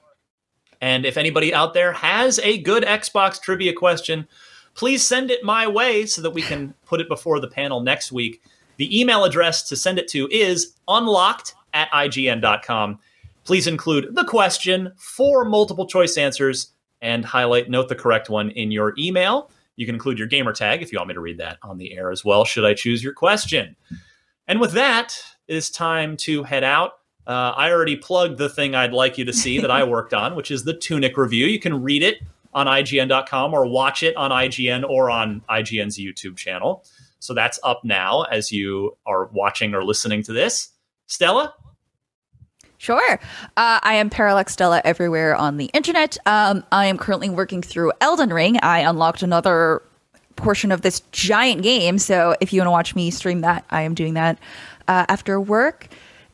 [0.81, 4.27] And if anybody out there has a good Xbox trivia question,
[4.73, 8.11] please send it my way so that we can put it before the panel next
[8.11, 8.41] week.
[8.77, 12.99] The email address to send it to is unlocked at ign.com.
[13.43, 18.71] Please include the question, for multiple choice answers, and highlight, note the correct one in
[18.71, 19.51] your email.
[19.75, 21.93] You can include your gamer tag if you want me to read that on the
[21.93, 23.75] air as well, should I choose your question.
[24.47, 25.15] And with that,
[25.47, 26.93] it is time to head out.
[27.27, 30.35] Uh, I already plugged the thing I'd like you to see that I worked on,
[30.35, 31.45] which is the Tunic review.
[31.45, 32.21] You can read it
[32.53, 36.83] on IGN.com or watch it on IGN or on IGN's YouTube channel.
[37.19, 40.69] So that's up now as you are watching or listening to this.
[41.07, 41.53] Stella?
[42.77, 43.19] Sure.
[43.57, 46.17] Uh, I am Parallax Stella everywhere on the internet.
[46.25, 48.57] Um, I am currently working through Elden Ring.
[48.63, 49.83] I unlocked another
[50.35, 51.99] portion of this giant game.
[51.99, 54.39] So if you want to watch me stream that, I am doing that
[54.87, 55.89] uh, after work.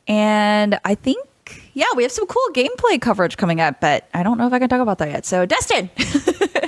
[0.07, 1.25] And I think,
[1.73, 4.59] yeah, we have some cool gameplay coverage coming up, but I don't know if I
[4.59, 5.25] can talk about that yet.
[5.25, 5.89] So, Destin.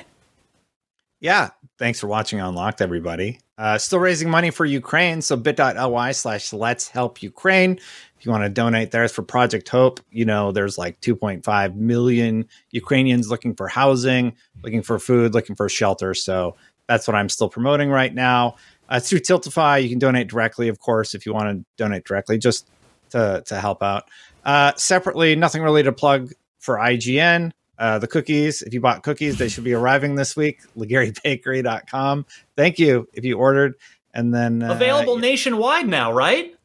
[1.19, 1.49] Yeah.
[1.77, 3.39] Thanks for watching Unlocked, everybody.
[3.57, 5.21] Uh, still raising money for Ukraine.
[5.21, 7.79] So bit.ly slash let's help Ukraine.
[8.17, 9.99] If you want to donate there, for Project Hope.
[10.11, 15.69] You know, there's like 2.5 million Ukrainians looking for housing, looking for food, looking for
[15.69, 16.13] shelter.
[16.13, 16.55] So
[16.87, 18.55] that's what I'm still promoting right now.
[18.89, 19.83] Uh, through Tiltify.
[19.83, 22.67] You can donate directly, of course, if you want to donate directly, just
[23.11, 24.05] to, to help out.
[24.45, 27.51] Uh, separately, nothing really to plug for IGN.
[27.77, 30.61] Uh, the cookies, if you bought cookies, they should be arriving this week.
[30.77, 32.25] LegarieBakery.com.
[32.57, 33.75] Thank you if you ordered.
[34.13, 36.55] And then uh, Available nationwide now, right?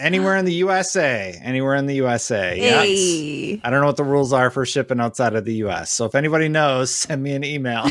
[0.00, 1.38] anywhere in the USA.
[1.42, 2.56] Anywhere in the USA.
[2.56, 2.84] Yes.
[2.84, 3.60] Hey.
[3.62, 5.92] I don't know what the rules are for shipping outside of the US.
[5.92, 7.86] So if anybody knows, send me an email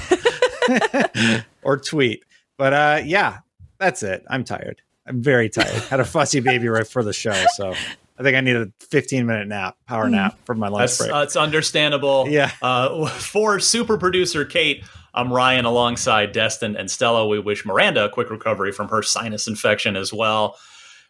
[1.62, 2.24] or tweet.
[2.58, 3.40] But uh, yeah,
[3.78, 4.26] that's it.
[4.30, 4.82] I'm tired.
[5.10, 5.68] I'm very tired.
[5.90, 7.34] Had a fussy baby right for the show.
[7.56, 7.74] So
[8.18, 11.12] I think I need a 15 minute nap, power nap for my lunch That's, break.
[11.12, 12.28] that's understandable.
[12.30, 12.52] Yeah.
[12.62, 14.84] Uh, for super producer Kate,
[15.14, 17.28] I'm Ryan alongside Destin and Stella.
[17.28, 20.58] We wish Miranda a quick recovery from her sinus infection as well.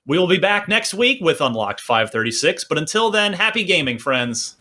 [0.05, 2.63] We will be back next week with Unlocked 536.
[2.63, 4.55] But until then, happy gaming, friends.